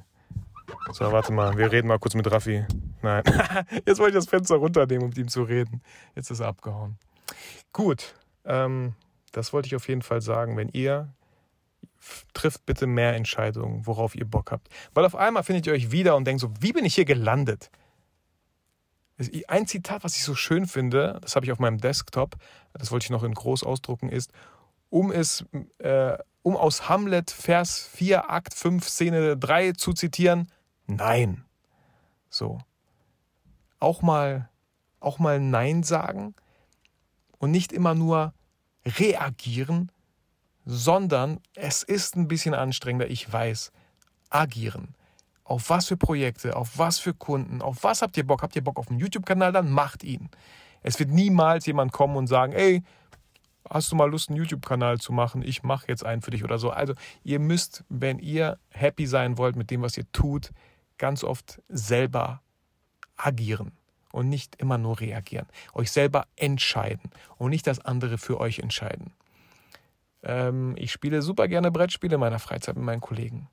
So, 0.91 1.11
warte 1.11 1.31
mal, 1.31 1.57
wir 1.57 1.71
reden 1.71 1.87
mal 1.87 1.99
kurz 1.99 2.15
mit 2.15 2.29
Raffi. 2.31 2.65
Nein, 3.01 3.23
jetzt 3.85 3.99
wollte 3.99 4.17
ich 4.17 4.23
das 4.23 4.29
Fenster 4.29 4.55
runternehmen, 4.55 5.03
um 5.03 5.09
mit 5.09 5.17
ihm 5.17 5.27
zu 5.27 5.43
reden. 5.43 5.81
Jetzt 6.15 6.31
ist 6.31 6.39
er 6.39 6.47
abgehauen. 6.47 6.97
Gut, 7.73 8.15
ähm, 8.45 8.93
das 9.31 9.53
wollte 9.53 9.67
ich 9.67 9.75
auf 9.75 9.87
jeden 9.87 10.01
Fall 10.01 10.21
sagen. 10.21 10.57
Wenn 10.57 10.69
ihr 10.69 11.13
trifft 12.33 12.65
bitte 12.65 12.87
mehr 12.87 13.15
Entscheidungen, 13.15 13.85
worauf 13.85 14.15
ihr 14.15 14.25
Bock 14.25 14.51
habt. 14.51 14.69
Weil 14.93 15.05
auf 15.05 15.15
einmal 15.15 15.43
findet 15.43 15.67
ihr 15.67 15.73
euch 15.73 15.91
wieder 15.91 16.15
und 16.15 16.25
denkt 16.25 16.41
so, 16.41 16.51
wie 16.59 16.73
bin 16.73 16.85
ich 16.85 16.95
hier 16.95 17.05
gelandet? 17.05 17.69
Ein 19.47 19.67
Zitat, 19.67 20.03
was 20.03 20.17
ich 20.17 20.23
so 20.23 20.35
schön 20.35 20.67
finde, 20.67 21.19
das 21.21 21.35
habe 21.35 21.45
ich 21.45 21.51
auf 21.51 21.59
meinem 21.59 21.77
Desktop, 21.77 22.35
das 22.73 22.91
wollte 22.91 23.05
ich 23.05 23.09
noch 23.09 23.23
in 23.23 23.33
groß 23.33 23.63
ausdrucken, 23.63 24.09
ist, 24.09 24.31
um 24.89 25.11
es, 25.11 25.45
äh, 25.77 26.17
um 26.41 26.57
aus 26.57 26.89
Hamlet 26.89 27.31
Vers 27.31 27.89
4, 27.93 28.29
Akt 28.29 28.53
5, 28.53 28.87
Szene 28.87 29.37
3 29.37 29.71
zu 29.71 29.93
zitieren, 29.93 30.49
Nein. 30.87 31.45
So. 32.29 32.59
Auch 33.79 34.01
mal, 34.01 34.49
auch 34.99 35.19
mal 35.19 35.39
Nein 35.39 35.83
sagen 35.83 36.35
und 37.37 37.51
nicht 37.51 37.71
immer 37.71 37.95
nur 37.95 38.33
reagieren, 38.85 39.91
sondern 40.65 41.39
es 41.53 41.83
ist 41.83 42.15
ein 42.15 42.27
bisschen 42.27 42.53
anstrengender, 42.53 43.09
ich 43.09 43.31
weiß, 43.31 43.71
agieren. 44.29 44.95
Auf 45.45 45.69
was 45.69 45.87
für 45.87 45.95
Projekte, 45.95 46.55
auf 46.55 46.77
was 46.77 46.99
für 46.99 47.13
Kunden, 47.13 47.61
auf 47.61 47.83
was 47.83 48.01
habt 48.01 48.17
ihr 48.17 48.25
Bock? 48.25 48.41
Habt 48.41 48.55
ihr 48.55 48.63
Bock 48.63 48.77
auf 48.77 48.89
einen 48.89 48.99
YouTube-Kanal? 48.99 49.53
Dann 49.53 49.71
macht 49.71 50.03
ihn. 50.03 50.29
Es 50.81 50.99
wird 50.99 51.11
niemals 51.11 51.65
jemand 51.65 51.91
kommen 51.91 52.17
und 52.17 52.27
sagen, 52.27 52.51
ey, 52.51 52.83
hast 53.69 53.91
du 53.91 53.95
mal 53.95 54.09
Lust, 54.09 54.29
einen 54.29 54.37
YouTube-Kanal 54.37 54.99
zu 54.99 55.13
machen? 55.13 55.41
Ich 55.41 55.63
mache 55.63 55.87
jetzt 55.87 56.05
einen 56.05 56.21
für 56.21 56.31
dich 56.31 56.43
oder 56.43 56.57
so. 56.57 56.71
Also 56.71 56.93
ihr 57.23 57.39
müsst, 57.39 57.83
wenn 57.89 58.19
ihr 58.19 58.57
happy 58.69 59.07
sein 59.07 59.37
wollt 59.37 59.55
mit 59.55 59.71
dem, 59.71 59.81
was 59.81 59.97
ihr 59.97 60.11
tut, 60.11 60.51
ganz 60.97 61.23
oft 61.23 61.61
selber 61.69 62.41
agieren 63.17 63.71
und 64.11 64.29
nicht 64.29 64.55
immer 64.55 64.77
nur 64.77 64.99
reagieren. 64.99 65.47
Euch 65.73 65.91
selber 65.91 66.25
entscheiden 66.35 67.11
und 67.37 67.51
nicht 67.51 67.67
das 67.67 67.79
andere 67.79 68.17
für 68.17 68.39
euch 68.39 68.59
entscheiden. 68.59 69.13
Ähm, 70.23 70.73
ich 70.77 70.91
spiele 70.91 71.21
super 71.21 71.47
gerne 71.47 71.71
Brettspiele 71.71 72.15
in 72.15 72.19
meiner 72.19 72.39
Freizeit 72.39 72.75
mit 72.75 72.85
meinen 72.85 73.01
Kollegen. 73.01 73.47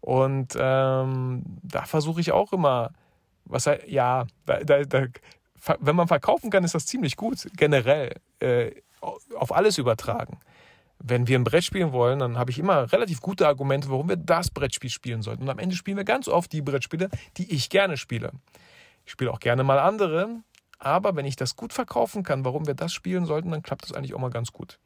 Und 0.00 0.56
ähm, 0.58 1.42
da 1.62 1.84
versuche 1.84 2.20
ich 2.20 2.32
auch 2.32 2.52
immer, 2.52 2.92
was 3.44 3.68
ja, 3.86 4.26
da, 4.46 4.60
da, 4.60 4.84
da, 4.84 5.06
wenn 5.80 5.96
man 5.96 6.08
verkaufen 6.08 6.50
kann, 6.50 6.64
ist 6.64 6.74
das 6.74 6.86
ziemlich 6.86 7.16
gut, 7.16 7.48
generell 7.56 8.14
äh, 8.40 8.72
auf 9.00 9.54
alles 9.54 9.78
übertragen 9.78 10.38
wenn 10.98 11.28
wir 11.28 11.38
ein 11.38 11.44
Brett 11.44 11.64
spielen 11.64 11.92
wollen, 11.92 12.18
dann 12.18 12.38
habe 12.38 12.50
ich 12.50 12.58
immer 12.58 12.90
relativ 12.92 13.20
gute 13.20 13.46
Argumente, 13.46 13.88
warum 13.90 14.08
wir 14.08 14.16
das 14.16 14.50
Brettspiel 14.50 14.90
spielen 14.90 15.22
sollten. 15.22 15.42
Und 15.42 15.48
am 15.48 15.58
Ende 15.58 15.76
spielen 15.76 15.96
wir 15.96 16.04
ganz 16.04 16.28
oft 16.28 16.52
die 16.52 16.62
Brettspiele, 16.62 17.08
die 17.36 17.52
ich 17.52 17.70
gerne 17.70 17.96
spiele. 17.96 18.32
Ich 19.04 19.12
spiele 19.12 19.30
auch 19.30 19.40
gerne 19.40 19.64
mal 19.64 19.78
andere, 19.78 20.42
aber 20.78 21.16
wenn 21.16 21.24
ich 21.24 21.36
das 21.36 21.56
gut 21.56 21.72
verkaufen 21.72 22.22
kann, 22.22 22.44
warum 22.44 22.66
wir 22.66 22.74
das 22.74 22.92
spielen 22.92 23.26
sollten, 23.26 23.50
dann 23.50 23.62
klappt 23.62 23.84
das 23.84 23.92
eigentlich 23.92 24.14
auch 24.14 24.20
mal 24.20 24.30
ganz 24.30 24.52
gut. 24.52 24.78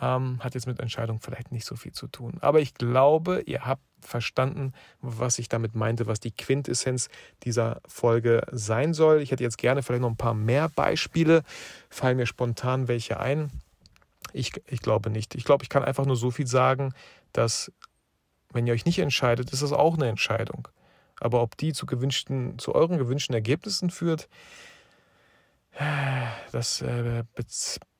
Ähm, 0.00 0.40
hat 0.40 0.54
jetzt 0.54 0.66
mit 0.66 0.78
Entscheidung 0.80 1.20
vielleicht 1.20 1.52
nicht 1.52 1.64
so 1.64 1.74
viel 1.74 1.92
zu 1.92 2.06
tun. 2.06 2.38
Aber 2.40 2.60
ich 2.60 2.74
glaube, 2.74 3.42
ihr 3.46 3.64
habt 3.64 3.82
verstanden, 4.00 4.72
was 5.00 5.38
ich 5.38 5.48
damit 5.48 5.74
meinte, 5.74 6.06
was 6.06 6.20
die 6.20 6.32
Quintessenz 6.32 7.08
dieser 7.44 7.80
Folge 7.86 8.42
sein 8.52 8.94
soll. 8.94 9.22
Ich 9.22 9.30
hätte 9.30 9.42
jetzt 9.42 9.58
gerne 9.58 9.82
vielleicht 9.82 10.02
noch 10.02 10.10
ein 10.10 10.16
paar 10.16 10.34
mehr 10.34 10.68
Beispiele, 10.68 11.42
fallen 11.88 12.16
mir 12.16 12.26
spontan 12.26 12.88
welche 12.88 13.18
ein. 13.18 13.50
Ich, 14.32 14.52
ich 14.66 14.80
glaube 14.80 15.10
nicht. 15.10 15.34
Ich 15.34 15.44
glaube, 15.44 15.64
ich 15.64 15.70
kann 15.70 15.84
einfach 15.84 16.04
nur 16.04 16.16
so 16.16 16.30
viel 16.30 16.46
sagen, 16.46 16.92
dass 17.32 17.72
wenn 18.52 18.66
ihr 18.66 18.74
euch 18.74 18.84
nicht 18.84 18.98
entscheidet, 18.98 19.50
ist 19.50 19.62
das 19.62 19.72
auch 19.72 19.94
eine 19.94 20.08
Entscheidung. 20.08 20.68
Aber 21.20 21.42
ob 21.42 21.56
die 21.56 21.72
zu 21.72 21.86
gewünschten, 21.86 22.58
zu 22.58 22.74
euren 22.74 22.98
gewünschten 22.98 23.34
Ergebnissen 23.34 23.90
führt, 23.90 24.28
das 26.52 26.80
äh, 26.82 27.24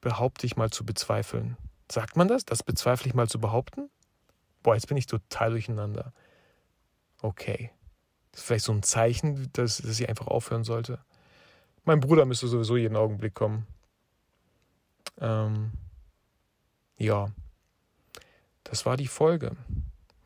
behaupte 0.01 0.47
ich 0.47 0.57
mal 0.57 0.71
zu 0.71 0.85
bezweifeln. 0.85 1.57
Sagt 1.91 2.17
man 2.17 2.29
das? 2.29 2.45
Das 2.45 2.63
bezweifle 2.63 3.09
ich 3.09 3.15
mal 3.15 3.29
zu 3.29 3.39
behaupten? 3.39 3.91
Boah, 4.63 4.75
jetzt 4.75 4.89
bin 4.89 4.97
ich 4.97 5.07
total 5.07 5.51
durcheinander. 5.51 6.13
Okay. 7.23 7.71
Das 8.33 8.41
ist 8.41 8.47
vielleicht 8.47 8.65
so 8.65 8.73
ein 8.73 8.83
Zeichen, 8.83 9.51
dass, 9.53 9.79
dass 9.79 10.01
ich 10.01 10.09
einfach 10.09 10.27
aufhören 10.27 10.65
sollte. 10.65 10.99
Mein 11.85 12.01
Bruder 12.01 12.25
müsste 12.25 12.49
sowieso 12.49 12.77
jeden 12.77 12.97
Augenblick 12.97 13.35
kommen. 13.35 13.67
Ähm, 15.19 15.73
ja, 16.99 17.29
das 18.65 18.85
war 18.85 18.97
die 18.97 19.07
Folge. 19.07 19.57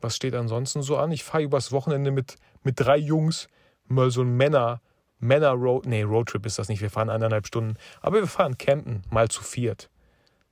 Was 0.01 0.15
steht 0.15 0.33
ansonsten 0.33 0.81
so 0.81 0.97
an? 0.97 1.11
Ich 1.11 1.23
fahre 1.23 1.43
übers 1.43 1.71
Wochenende 1.71 2.11
mit, 2.11 2.37
mit 2.63 2.79
drei 2.79 2.97
Jungs 2.97 3.47
mal 3.85 4.09
so 4.09 4.21
ein 4.23 4.35
Männer, 4.35 4.81
Männer 5.19 5.51
Road, 5.51 5.85
nee, 5.85 6.01
Roadtrip 6.01 6.45
ist 6.45 6.57
das 6.57 6.67
nicht. 6.67 6.81
Wir 6.81 6.89
fahren 6.89 7.11
eineinhalb 7.11 7.45
Stunden, 7.45 7.77
aber 8.01 8.17
wir 8.17 8.27
fahren 8.27 8.57
campen 8.57 9.03
mal 9.11 9.29
zu 9.29 9.43
viert. 9.43 9.89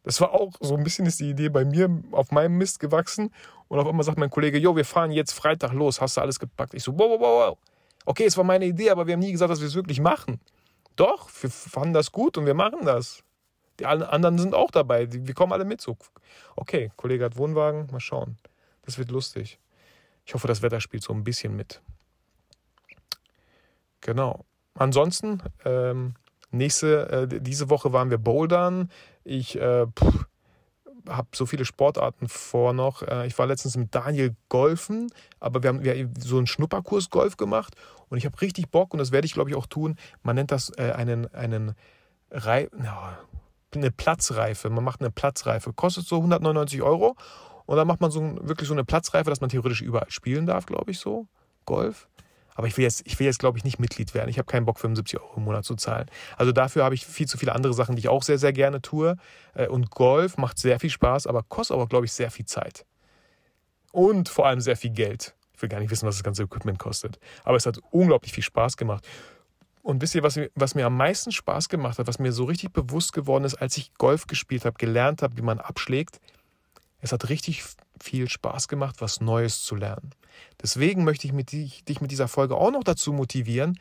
Das 0.04 0.22
war 0.22 0.32
auch 0.34 0.54
so 0.62 0.76
ein 0.76 0.84
bisschen 0.84 1.06
ist 1.06 1.20
die 1.20 1.30
Idee 1.30 1.50
bei 1.50 1.66
mir 1.66 1.90
auf 2.12 2.32
meinem 2.32 2.58
Mist 2.58 2.80
gewachsen 2.80 3.34
und 3.68 3.80
auf 3.80 3.88
einmal 3.88 4.04
sagt 4.04 4.18
mein 4.18 4.30
Kollege, 4.30 4.58
jo, 4.58 4.76
wir 4.76 4.86
fahren 4.86 5.12
jetzt 5.12 5.34
Freitag 5.34 5.74
los, 5.74 6.02
hast 6.02 6.18
du 6.18 6.22
alles 6.22 6.40
gepackt? 6.40 6.74
Ich 6.74 6.84
so, 6.84 6.94
wow, 6.94 7.10
wow, 7.10 7.20
wow, 7.20 7.50
wow. 7.50 7.58
Okay, 8.06 8.26
es 8.26 8.38
war 8.38 8.44
meine 8.44 8.66
Idee, 8.66 8.90
aber 8.90 9.06
wir 9.06 9.14
haben 9.14 9.20
nie 9.20 9.32
gesagt, 9.32 9.52
dass 9.52 9.60
wir 9.60 9.68
es 9.68 9.76
wirklich 9.76 10.00
machen. 10.00 10.40
Doch, 10.96 11.30
wir 11.42 11.50
fanden 11.50 11.94
das 11.94 12.12
gut 12.12 12.38
und 12.38 12.46
wir 12.46 12.54
machen 12.54 12.86
das. 12.86 13.24
Die 13.80 13.86
anderen 13.86 14.38
sind 14.38 14.54
auch 14.54 14.72
dabei. 14.72 15.08
Wir 15.12 15.34
kommen 15.34 15.54
alle 15.54 15.64
mit. 15.64 15.80
So, 15.80 15.98
okay, 16.56 16.92
Kollege 16.98 17.24
hat 17.24 17.38
Wohnwagen, 17.38 17.88
mal 17.92 18.00
schauen. 18.00 18.38
Das 18.84 18.98
wird 18.98 19.12
lustig. 19.12 19.60
Ich 20.26 20.34
hoffe, 20.34 20.48
das 20.48 20.62
Wetter 20.62 20.82
spielt 20.82 21.04
so 21.04 21.14
ein 21.14 21.24
bisschen 21.24 21.56
mit. 21.56 21.82
Genau. 24.02 24.46
Ansonsten, 24.74 25.42
ähm, 25.66 26.16
nächste, 26.52 27.30
äh, 27.32 27.40
diese 27.42 27.70
Woche 27.70 27.94
waren 27.94 28.10
wir 28.10 28.18
bouldern. 28.18 28.92
Ich 29.30 29.56
äh, 29.60 29.86
habe 31.08 31.28
so 31.36 31.46
viele 31.46 31.64
Sportarten 31.64 32.28
vor 32.28 32.74
noch. 32.74 33.04
Äh, 33.04 33.28
ich 33.28 33.38
war 33.38 33.46
letztens 33.46 33.78
mit 33.78 33.94
Daniel 33.94 34.36
golfen, 34.50 35.12
aber 35.40 35.62
wir 35.62 35.70
haben, 35.70 35.84
wir 35.84 35.94
haben 35.94 36.14
so 36.18 36.38
einen 36.38 36.48
Schnupperkurs 36.48 37.12
Golf 37.12 37.38
gemacht 37.38 37.76
und 38.10 38.18
ich 38.18 38.26
habe 38.26 38.42
richtig 38.42 38.72
Bock 38.72 38.92
und 38.92 38.98
das 38.98 39.12
werde 39.12 39.28
ich, 39.28 39.34
glaube 39.34 39.52
ich, 39.52 39.56
auch 39.56 39.68
tun. 39.68 39.98
Man 40.24 40.36
nennt 40.36 40.52
das 40.52 40.72
äh, 40.78 40.94
einen, 40.94 41.32
einen 41.34 41.76
Rei 42.32 42.70
eine 43.76 43.92
Platzreife. 43.92 44.72
Man 44.72 44.84
macht 44.84 45.02
eine 45.02 45.12
Platzreife. 45.12 45.74
Kostet 45.74 46.08
so 46.08 46.16
199 46.16 46.82
Euro 46.82 47.16
und 47.68 47.78
dann 47.78 47.86
macht 47.86 48.02
man 48.02 48.10
so 48.10 48.22
wirklich 48.42 48.68
so 48.68 48.74
eine 48.74 48.84
Platzreife, 48.84 49.30
dass 49.30 49.42
man 49.42 49.52
theoretisch 49.52 49.82
überall 49.82 50.10
spielen 50.10 50.48
darf, 50.48 50.66
glaube 50.66 50.90
ich, 50.90 50.98
so. 50.98 51.28
Golf. 51.66 52.10
Aber 52.60 52.68
ich 52.68 52.76
will 52.76 52.84
jetzt, 52.84 53.06
jetzt, 53.22 53.40
glaube 53.40 53.58
ich, 53.58 53.64
nicht 53.64 53.80
Mitglied 53.80 54.14
werden. 54.14 54.28
Ich 54.30 54.38
habe 54.38 54.46
keinen 54.46 54.66
Bock, 54.66 54.82
75 54.82 55.18
Euro 55.18 55.38
im 55.38 55.46
Monat 55.46 55.64
zu 55.64 55.76
zahlen. 55.76 56.12
Also 56.36 56.52
dafür 56.52 56.84
habe 56.84 56.94
ich 56.94 57.06
viel 57.06 57.26
zu 57.26 57.38
viele 57.38 57.56
andere 57.56 57.74
Sachen, 57.74 57.96
die 57.96 58.02
ich 58.02 58.10
auch 58.10 58.22
sehr, 58.22 58.38
sehr 58.38 58.52
gerne 58.52 58.82
tue. 58.82 59.16
Äh, 59.54 59.68
und 59.68 59.92
Golf 59.92 60.36
macht 60.36 60.60
sehr 60.60 60.78
viel 60.78 60.90
Spaß, 60.90 61.26
aber 61.26 61.42
kostet 61.44 61.76
aber, 61.76 61.88
glaube 61.88 62.06
ich, 62.06 62.12
sehr 62.12 62.30
viel 62.30 62.44
Zeit. 62.44 62.86
Und 63.94 64.28
vor 64.28 64.46
allem 64.46 64.60
sehr 64.60 64.76
viel 64.76 64.90
Geld. 64.90 65.36
Ich 65.54 65.62
will 65.62 65.70
gar 65.70 65.80
nicht 65.80 65.90
wissen, 65.90 66.06
was 66.06 66.18
das 66.18 66.24
ganze 66.26 66.44
Equipment 66.44 66.80
kostet. 66.80 67.18
Aber 67.46 67.56
es 67.56 67.66
hat 67.66 67.80
unglaublich 67.92 68.34
viel 68.34 68.44
Spaß 68.44 68.76
gemacht. 68.76 69.08
Und 69.82 70.02
wisst 70.02 70.16
ihr, 70.16 70.24
was, 70.24 70.38
was 70.54 70.76
mir 70.76 70.86
am 70.86 70.98
meisten 70.98 71.32
Spaß 71.32 71.70
gemacht 71.70 71.98
hat, 71.98 72.08
was 72.08 72.20
mir 72.20 72.34
so 72.34 72.44
richtig 72.44 72.74
bewusst 72.74 73.14
geworden 73.14 73.46
ist, 73.46 73.56
als 73.56 73.78
ich 73.78 73.94
Golf 73.94 74.28
gespielt 74.28 74.66
habe, 74.66 74.78
gelernt 74.78 75.22
habe, 75.22 75.38
wie 75.38 75.44
man 75.44 75.62
abschlägt? 75.62 76.20
Es 77.00 77.14
hat 77.14 77.30
richtig 77.30 77.64
viel 78.04 78.30
Spaß 78.30 78.68
gemacht, 78.68 78.98
was 79.00 79.22
Neues 79.22 79.64
zu 79.64 79.76
lernen. 79.76 80.12
Deswegen 80.62 81.04
möchte 81.04 81.28
ich 81.28 81.34
mit 81.34 81.52
dich, 81.52 81.84
dich 81.86 82.02
mit 82.02 82.12
dieser 82.12 82.28
Folge 82.28 82.56
auch 82.56 82.72
noch 82.72 82.84
dazu 82.84 83.14
motivieren. 83.14 83.80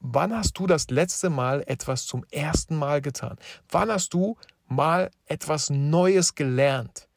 Wann 0.00 0.34
hast 0.34 0.58
du 0.58 0.66
das 0.66 0.90
letzte 0.90 1.30
Mal 1.30 1.62
etwas 1.66 2.06
zum 2.06 2.24
ersten 2.30 2.76
Mal 2.76 3.00
getan? 3.00 3.36
Wann 3.68 3.90
hast 3.90 4.14
du 4.14 4.36
mal 4.66 5.10
etwas 5.26 5.70
Neues 5.70 6.34
gelernt? 6.34 7.08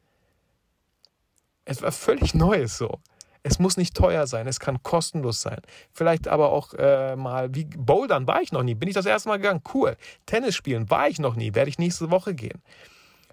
Etwas 1.64 1.96
völlig 1.96 2.34
Neues 2.34 2.78
so. 2.78 3.00
Es 3.42 3.58
muss 3.58 3.76
nicht 3.76 3.94
teuer 3.94 4.26
sein, 4.26 4.46
es 4.46 4.58
kann 4.58 4.82
kostenlos 4.82 5.42
sein. 5.42 5.60
Vielleicht 5.92 6.28
aber 6.28 6.50
auch 6.50 6.72
äh, 6.74 7.14
mal 7.14 7.54
wie 7.54 7.64
Bouldern 7.64 8.26
war 8.26 8.40
ich 8.40 8.52
noch 8.52 8.62
nie. 8.62 8.74
Bin 8.74 8.88
ich 8.88 8.94
das 8.94 9.04
erste 9.04 9.28
Mal 9.28 9.36
gegangen? 9.36 9.62
Cool. 9.72 9.96
Tennis 10.24 10.54
spielen 10.54 10.88
war 10.88 11.08
ich 11.08 11.18
noch 11.18 11.36
nie. 11.36 11.54
Werde 11.54 11.68
ich 11.68 11.78
nächste 11.78 12.10
Woche 12.10 12.34
gehen. 12.34 12.62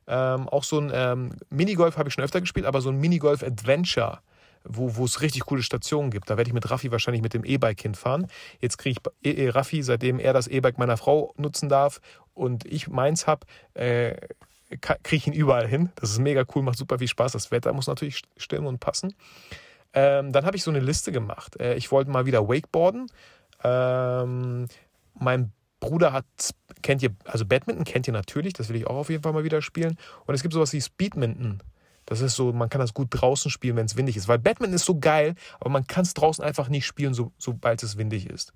Ähm, 0.08 0.50
auch 0.50 0.64
so 0.64 0.80
ein 0.80 0.92
ähm, 0.94 1.32
Minigolf 1.50 1.98
habe 1.98 2.10
ich 2.10 2.14
schon 2.14 2.24
öfter 2.24 2.42
gespielt, 2.42 2.66
aber 2.66 2.82
so 2.82 2.90
ein 2.90 2.98
Minigolf-Adventure, 2.98 4.20
wo, 4.64 4.96
wo 4.96 5.06
es 5.06 5.22
richtig 5.22 5.46
coole 5.46 5.64
Stationen 5.64 6.12
gibt. 6.12 6.30
Da 6.30 6.38
werde 6.38 6.50
ich 6.50 6.54
mit 6.54 6.70
Raffi 6.70 6.92
wahrscheinlich 6.92 7.22
mit 7.22 7.34
dem 7.34 7.44
E-Bike 7.44 7.82
hinfahren. 7.82 8.28
Jetzt 8.60 8.78
kriege 8.78 9.00
ich 9.24 9.30
e, 9.38 9.46
e 9.46 9.50
Raffi, 9.50 9.84
seitdem 9.84 10.20
er 10.20 10.34
das 10.34 10.48
E-Bike 10.48 10.78
meiner 10.78 10.98
Frau 10.98 11.34
nutzen 11.38 11.70
darf 11.70 12.02
und 12.34 12.66
ich 12.66 12.88
meins 12.88 13.28
habe, 13.28 13.46
äh, 13.74 14.16
kriege 14.80 15.16
ich 15.16 15.28
ihn 15.28 15.34
überall 15.34 15.68
hin. 15.68 15.90
Das 15.96 16.12
ist 16.12 16.20
mega 16.20 16.44
cool, 16.56 16.64
macht 16.64 16.78
super 16.78 17.00
viel 17.00 17.08
Spaß. 17.08 17.34
Das 17.34 17.52
Wetter 17.52 17.74
muss 17.74 17.88
natürlich 17.88 18.22
stimmen 18.38 18.68
und 18.68 18.80
passen. 18.80 19.14
Ähm, 19.94 20.32
dann 20.32 20.46
habe 20.46 20.56
ich 20.56 20.64
so 20.64 20.72
eine 20.72 20.80
Liste 20.80 21.12
gemacht. 21.12 21.60
Äh, 21.60 21.76
ich 21.76 21.92
wollte 21.92 22.12
mal 22.12 22.26
wieder 22.26 22.48
Wakeboarden. 22.48 23.08
Ähm, 23.64 24.68
mein 25.14 25.52
Bruder 25.82 26.14
hat, 26.14 26.26
kennt 26.82 27.04
ihr, 27.04 27.10
also 27.26 27.46
Badminton 27.46 27.84
kennt 27.84 28.08
ihr 28.08 28.14
natürlich, 28.14 28.54
das 28.54 28.70
will 28.70 28.78
ich 28.78 28.88
auch 28.88 28.96
auf 28.96 29.10
jeden 29.10 29.24
Fall 29.24 29.34
mal 29.34 29.44
wieder 29.44 29.62
spielen. 29.62 29.98
Und 30.26 30.34
es 30.34 30.42
gibt 30.42 30.54
sowas 30.54 30.72
wie 30.72 30.80
Speedminton. 30.80 31.62
Das 32.06 32.22
ist 32.22 32.36
so, 32.36 32.52
man 32.54 32.70
kann 32.70 32.82
das 32.82 32.94
gut 32.94 33.08
draußen 33.12 33.52
spielen, 33.52 33.76
wenn 33.76 33.86
es 33.86 33.96
windig 33.96 34.18
ist. 34.18 34.28
Weil 34.28 34.40
Badminton 34.40 34.76
ist 34.76 34.86
so 34.86 35.00
geil, 35.00 35.36
aber 35.60 35.70
man 35.70 35.88
kann 35.88 36.04
es 36.04 36.14
draußen 36.14 36.44
einfach 36.44 36.70
nicht 36.70 36.86
spielen, 36.86 37.14
so, 37.14 37.32
sobald 37.38 37.84
es 37.84 37.98
windig 37.98 38.30
ist. 38.30 38.54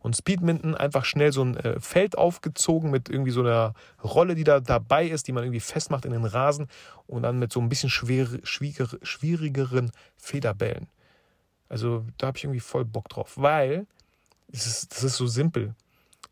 Und 0.00 0.16
Speedminton 0.16 0.74
einfach 0.74 1.04
schnell 1.04 1.32
so 1.32 1.42
ein 1.42 1.56
äh, 1.56 1.80
Feld 1.80 2.18
aufgezogen 2.18 2.90
mit 2.90 3.08
irgendwie 3.08 3.30
so 3.30 3.40
einer 3.40 3.74
Rolle, 4.02 4.34
die 4.34 4.44
da 4.44 4.60
dabei 4.60 5.06
ist, 5.06 5.28
die 5.28 5.32
man 5.32 5.44
irgendwie 5.44 5.60
festmacht 5.60 6.04
in 6.04 6.12
den 6.12 6.24
Rasen 6.24 6.68
und 7.06 7.22
dann 7.22 7.38
mit 7.38 7.52
so 7.52 7.60
ein 7.60 7.68
bisschen 7.68 7.90
schwer, 7.90 8.26
schwieriger, 8.42 8.88
schwierigeren 9.02 9.90
Federbällen. 10.16 10.88
Also 11.68 12.04
da 12.18 12.28
habe 12.28 12.38
ich 12.38 12.44
irgendwie 12.44 12.60
voll 12.60 12.84
Bock 12.84 13.08
drauf, 13.08 13.34
weil 13.36 13.86
das 14.48 14.66
ist, 14.66 14.92
das 14.92 15.04
ist 15.04 15.16
so 15.16 15.26
simpel 15.26 15.74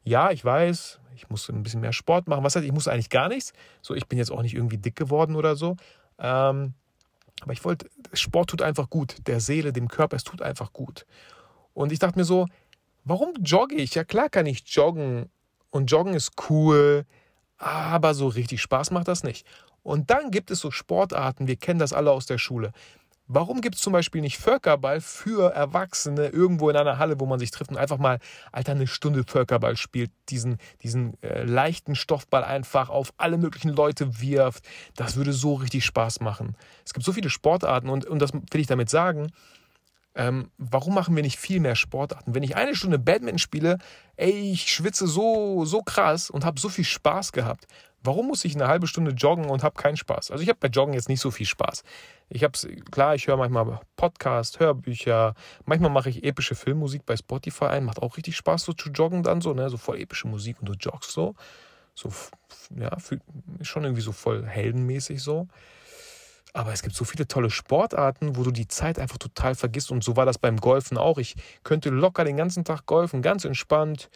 ja, 0.04 0.30
ich 0.30 0.44
weiß, 0.44 1.00
ich 1.14 1.28
muss 1.28 1.48
ein 1.48 1.62
bisschen 1.62 1.80
mehr 1.80 1.92
Sport 1.92 2.28
machen. 2.28 2.44
Was 2.44 2.56
heißt, 2.56 2.64
ich 2.64 2.72
muss 2.72 2.88
eigentlich 2.88 3.10
gar 3.10 3.28
nichts. 3.28 3.52
So, 3.80 3.94
ich 3.94 4.06
bin 4.06 4.18
jetzt 4.18 4.30
auch 4.30 4.42
nicht 4.42 4.54
irgendwie 4.54 4.78
dick 4.78 4.96
geworden 4.96 5.36
oder 5.36 5.56
so. 5.56 5.76
Ähm, 6.18 6.74
aber 7.42 7.52
ich 7.52 7.64
wollte, 7.64 7.88
Sport 8.12 8.50
tut 8.50 8.62
einfach 8.62 8.90
gut. 8.90 9.16
Der 9.26 9.40
Seele, 9.40 9.72
dem 9.72 9.88
Körper, 9.88 10.16
es 10.16 10.24
tut 10.24 10.42
einfach 10.42 10.72
gut. 10.72 11.06
Und 11.74 11.92
ich 11.92 11.98
dachte 11.98 12.18
mir 12.18 12.24
so, 12.24 12.46
warum 13.04 13.34
jogge 13.42 13.76
ich? 13.76 13.94
Ja, 13.94 14.04
klar 14.04 14.28
kann 14.28 14.46
ich 14.46 14.62
joggen. 14.66 15.30
Und 15.70 15.90
joggen 15.90 16.14
ist 16.14 16.32
cool. 16.50 17.04
Aber 17.58 18.14
so 18.14 18.28
richtig 18.28 18.60
Spaß 18.60 18.90
macht 18.90 19.08
das 19.08 19.22
nicht. 19.22 19.46
Und 19.82 20.10
dann 20.10 20.30
gibt 20.30 20.50
es 20.50 20.60
so 20.60 20.70
Sportarten, 20.70 21.48
wir 21.48 21.56
kennen 21.56 21.80
das 21.80 21.92
alle 21.92 22.12
aus 22.12 22.26
der 22.26 22.38
Schule. 22.38 22.72
Warum 23.28 23.60
gibt 23.60 23.76
es 23.76 23.80
zum 23.80 23.92
Beispiel 23.92 24.20
nicht 24.20 24.38
Völkerball 24.38 25.00
für 25.00 25.52
Erwachsene 25.52 26.28
irgendwo 26.28 26.68
in 26.70 26.76
einer 26.76 26.98
Halle, 26.98 27.20
wo 27.20 27.26
man 27.26 27.38
sich 27.38 27.50
trifft 27.50 27.70
und 27.70 27.76
einfach 27.76 27.98
mal, 27.98 28.18
Alter, 28.50 28.72
eine 28.72 28.86
Stunde 28.86 29.24
Völkerball 29.26 29.76
spielt, 29.76 30.10
diesen, 30.28 30.58
diesen 30.82 31.22
äh, 31.22 31.44
leichten 31.44 31.94
Stoffball 31.94 32.44
einfach 32.44 32.90
auf 32.90 33.12
alle 33.16 33.38
möglichen 33.38 33.70
Leute 33.70 34.20
wirft? 34.20 34.64
Das 34.96 35.16
würde 35.16 35.32
so 35.32 35.54
richtig 35.54 35.84
Spaß 35.84 36.20
machen. 36.20 36.56
Es 36.84 36.92
gibt 36.92 37.06
so 37.06 37.12
viele 37.12 37.30
Sportarten 37.30 37.88
und, 37.88 38.04
und 38.06 38.18
das 38.18 38.32
will 38.32 38.60
ich 38.60 38.66
damit 38.66 38.90
sagen. 38.90 39.28
Ähm, 40.14 40.50
warum 40.58 40.94
machen 40.94 41.16
wir 41.16 41.22
nicht 41.22 41.38
viel 41.38 41.60
mehr 41.60 41.74
Sportarten? 41.74 42.34
Wenn 42.34 42.42
ich 42.42 42.56
eine 42.56 42.74
Stunde 42.74 42.98
Badminton 42.98 43.38
spiele, 43.38 43.78
ey, 44.16 44.52
ich 44.52 44.70
schwitze 44.70 45.06
so, 45.06 45.64
so 45.64 45.82
krass 45.82 46.28
und 46.28 46.44
habe 46.44 46.60
so 46.60 46.68
viel 46.68 46.84
Spaß 46.84 47.32
gehabt. 47.32 47.66
Warum 48.04 48.26
muss 48.26 48.44
ich 48.44 48.54
eine 48.54 48.66
halbe 48.66 48.86
Stunde 48.86 49.12
joggen 49.12 49.48
und 49.48 49.62
habe 49.62 49.80
keinen 49.80 49.96
Spaß? 49.96 50.30
Also 50.30 50.42
ich 50.42 50.48
habe 50.48 50.58
bei 50.60 50.68
Joggen 50.68 50.94
jetzt 50.94 51.08
nicht 51.08 51.20
so 51.20 51.30
viel 51.30 51.46
Spaß. 51.46 51.84
Ich 52.28 52.42
habe 52.42 52.58
klar, 52.90 53.14
ich 53.14 53.28
höre 53.28 53.36
manchmal 53.36 53.80
Podcast, 53.96 54.58
Hörbücher, 54.58 55.34
manchmal 55.66 55.90
mache 55.90 56.10
ich 56.10 56.24
epische 56.24 56.54
Filmmusik 56.54 57.06
bei 57.06 57.16
Spotify 57.16 57.66
ein, 57.66 57.84
macht 57.84 58.02
auch 58.02 58.16
richtig 58.16 58.36
Spaß 58.36 58.64
so 58.64 58.72
zu 58.72 58.90
joggen 58.90 59.22
dann 59.22 59.40
so, 59.40 59.54
ne, 59.54 59.70
so 59.70 59.76
voll 59.76 60.00
epische 60.00 60.26
Musik 60.26 60.56
und 60.60 60.68
du 60.68 60.72
joggst 60.72 61.12
so, 61.12 61.34
so 61.94 62.10
ja, 62.76 62.96
schon 63.60 63.84
irgendwie 63.84 64.02
so 64.02 64.12
voll 64.12 64.44
heldenmäßig 64.46 65.22
so. 65.22 65.46
Aber 66.54 66.72
es 66.72 66.82
gibt 66.82 66.94
so 66.94 67.04
viele 67.04 67.26
tolle 67.26 67.50
Sportarten, 67.50 68.36
wo 68.36 68.42
du 68.42 68.50
die 68.50 68.68
Zeit 68.68 68.98
einfach 68.98 69.16
total 69.16 69.54
vergisst. 69.54 69.90
Und 69.90 70.04
so 70.04 70.16
war 70.16 70.26
das 70.26 70.36
beim 70.36 70.58
Golfen 70.58 70.98
auch. 70.98 71.16
Ich 71.16 71.34
könnte 71.64 71.88
locker 71.88 72.24
den 72.24 72.36
ganzen 72.36 72.64
Tag 72.64 72.84
golfen, 72.84 73.22
ganz 73.22 73.46
entspannt 73.46 74.10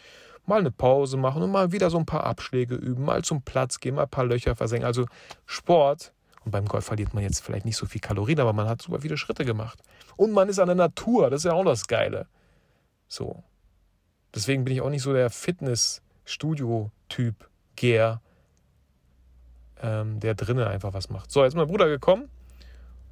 mal 0.47 0.59
eine 0.59 0.71
Pause 0.71 1.17
machen 1.17 1.43
und 1.43 1.51
mal 1.51 1.71
wieder 1.71 1.89
so 1.89 1.97
ein 1.97 2.05
paar 2.05 2.25
Abschläge 2.25 2.75
üben, 2.75 3.05
mal 3.05 3.23
zum 3.23 3.41
Platz 3.41 3.79
gehen, 3.79 3.95
mal 3.95 4.03
ein 4.03 4.09
paar 4.09 4.25
Löcher 4.25 4.55
versenken. 4.55 4.85
Also 4.85 5.05
Sport. 5.45 6.13
Und 6.45 6.51
beim 6.51 6.65
Golf 6.65 6.85
verliert 6.85 7.13
man 7.13 7.23
jetzt 7.23 7.41
vielleicht 7.41 7.65
nicht 7.65 7.75
so 7.75 7.85
viel 7.85 7.99
Kalorien, 7.99 8.39
aber 8.39 8.53
man 8.53 8.69
hat 8.69 8.81
super 8.81 9.01
viele 9.01 9.17
Schritte 9.17 9.43
gemacht. 9.43 9.83
Und 10.15 10.31
man 10.31 10.47
ist 10.47 10.59
an 10.59 10.67
der 10.67 10.75
Natur. 10.75 11.29
Das 11.29 11.41
ist 11.41 11.45
ja 11.45 11.53
auch 11.53 11.65
das 11.65 11.87
Geile. 11.87 12.27
So. 13.09 13.43
Deswegen 14.33 14.63
bin 14.63 14.73
ich 14.73 14.81
auch 14.81 14.89
nicht 14.89 15.01
so 15.01 15.13
der 15.13 15.29
Fitness-Studio-Typ, 15.29 17.49
Gear, 17.75 18.21
ähm, 19.81 20.19
der 20.19 20.35
drinnen 20.35 20.67
einfach 20.67 20.93
was 20.93 21.09
macht. 21.09 21.31
So, 21.31 21.43
jetzt 21.43 21.53
ist 21.53 21.57
mein 21.57 21.67
Bruder 21.67 21.87
gekommen 21.87 22.29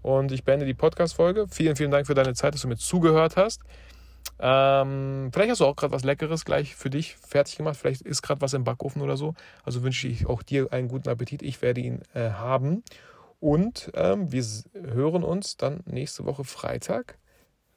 und 0.02 0.32
ich 0.32 0.43
beende 0.43 0.65
die 0.65 0.74
Podcast-Folge. 0.74 1.48
Vielen, 1.50 1.76
vielen 1.76 1.91
Dank 1.91 2.08
für 2.08 2.13
deine 2.13 2.34
Zeit, 2.34 2.54
dass 2.54 2.62
du 2.62 2.67
mir 2.67 2.78
zugehört 2.78 3.38
hast. 3.38 3.62
Ähm, 4.40 5.30
vielleicht 5.32 5.52
hast 5.52 5.62
du 5.62 5.66
auch 5.66 5.76
gerade 5.76 5.94
was 5.94 6.04
Leckeres 6.04 6.46
gleich 6.46 6.76
für 6.76 6.90
dich 6.90 7.16
fertig 7.16 7.58
gemacht. 7.58 7.78
Vielleicht 7.78 8.02
ist 8.02 8.22
gerade 8.22 8.42
was 8.42 8.54
im 8.54 8.64
Backofen 8.64 9.02
oder 9.02 9.18
so. 9.18 9.34
Also 9.64 9.84
wünsche 9.84 10.08
ich 10.08 10.28
auch 10.28 10.44
dir 10.44 10.72
einen 10.74 10.88
guten 10.88 11.10
Appetit. 11.10 11.42
Ich 11.42 11.62
werde 11.62 11.82
ihn 11.82 12.02
äh, 12.14 12.32
haben. 12.32 12.84
Und 13.40 13.92
ähm, 13.94 14.32
wir 14.32 14.44
hören 14.74 15.24
uns 15.24 15.58
dann 15.58 15.82
nächste 15.86 16.26
Woche 16.26 16.44
Freitag. 16.44 17.18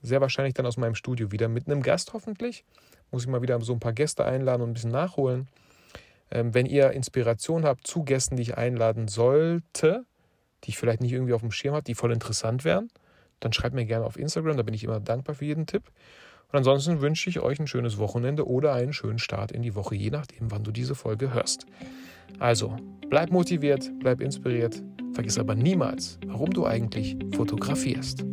Sehr 0.03 0.21
wahrscheinlich 0.21 0.55
dann 0.55 0.67
aus 0.67 0.77
meinem 0.77 0.95
Studio 0.95 1.33
wieder 1.33 1.49
mit 1.49 1.67
einem 1.67 1.83
Gast 1.83 2.13
hoffentlich. 2.13 2.65
Muss 3.11 3.23
ich 3.23 3.29
mal 3.29 3.43
wieder 3.43 3.61
so 3.61 3.73
ein 3.73 3.81
paar 3.81 3.93
Gäste 3.93 4.25
einladen 4.25 4.63
und 4.63 4.71
ein 4.71 4.75
bisschen 4.75 4.91
nachholen. 4.91 5.49
Ähm, 6.31 6.55
wenn 6.55 6.67
ihr 6.67 6.91
Inspiration 6.93 7.65
habt 7.65 7.87
zu 7.87 8.05
Gästen, 8.05 8.37
die 8.37 8.43
ich 8.43 8.57
einladen 8.57 9.09
sollte, 9.09 10.05
die 10.65 10.71
ich 10.71 10.79
vielleicht 10.79 11.01
nicht 11.01 11.13
irgendwie 11.13 11.33
auf 11.33 11.41
dem 11.41 11.53
Schirm 11.53 11.75
habe, 11.75 11.85
die 11.85 11.95
voll 11.95 12.13
interessant 12.13 12.65
wären, 12.65 12.91
dann 13.41 13.53
schreibt 13.53 13.75
mir 13.75 13.87
gerne 13.87 14.05
auf 14.05 14.19
Instagram. 14.19 14.57
Da 14.57 14.63
bin 14.63 14.75
ich 14.75 14.85
immer 14.85 15.01
dankbar 15.01 15.35
für 15.35 15.45
jeden 15.45 15.67
Tipp. 15.67 15.85
Und 16.51 16.57
ansonsten 16.57 17.03
wünsche 17.03 17.29
ich 17.29 17.41
euch 17.41 17.61
ein 17.61 17.67
schönes 17.67 17.99
Wochenende 17.99 18.49
oder 18.49 18.73
einen 18.73 18.95
schönen 18.95 19.19
Start 19.19 19.53
in 19.53 19.61
die 19.61 19.75
Woche, 19.75 19.95
je 19.95 20.11
nachdem, 20.11 20.51
wann 20.51 20.65
du 20.65 20.71
diese 20.71 20.95
Folge 20.95 21.35
hörst. 21.35 21.67
Also, 22.39 22.75
bleib 23.11 23.31
motiviert, 23.31 23.91
bleib 23.99 24.23
inspiriert, 24.23 24.83
vergiss 25.13 25.39
aber 25.39 25.55
niemals, 25.55 26.19
warum 26.27 26.51
du 26.51 26.65
eigentlich 26.65 27.19
fotografierst. 27.35 28.25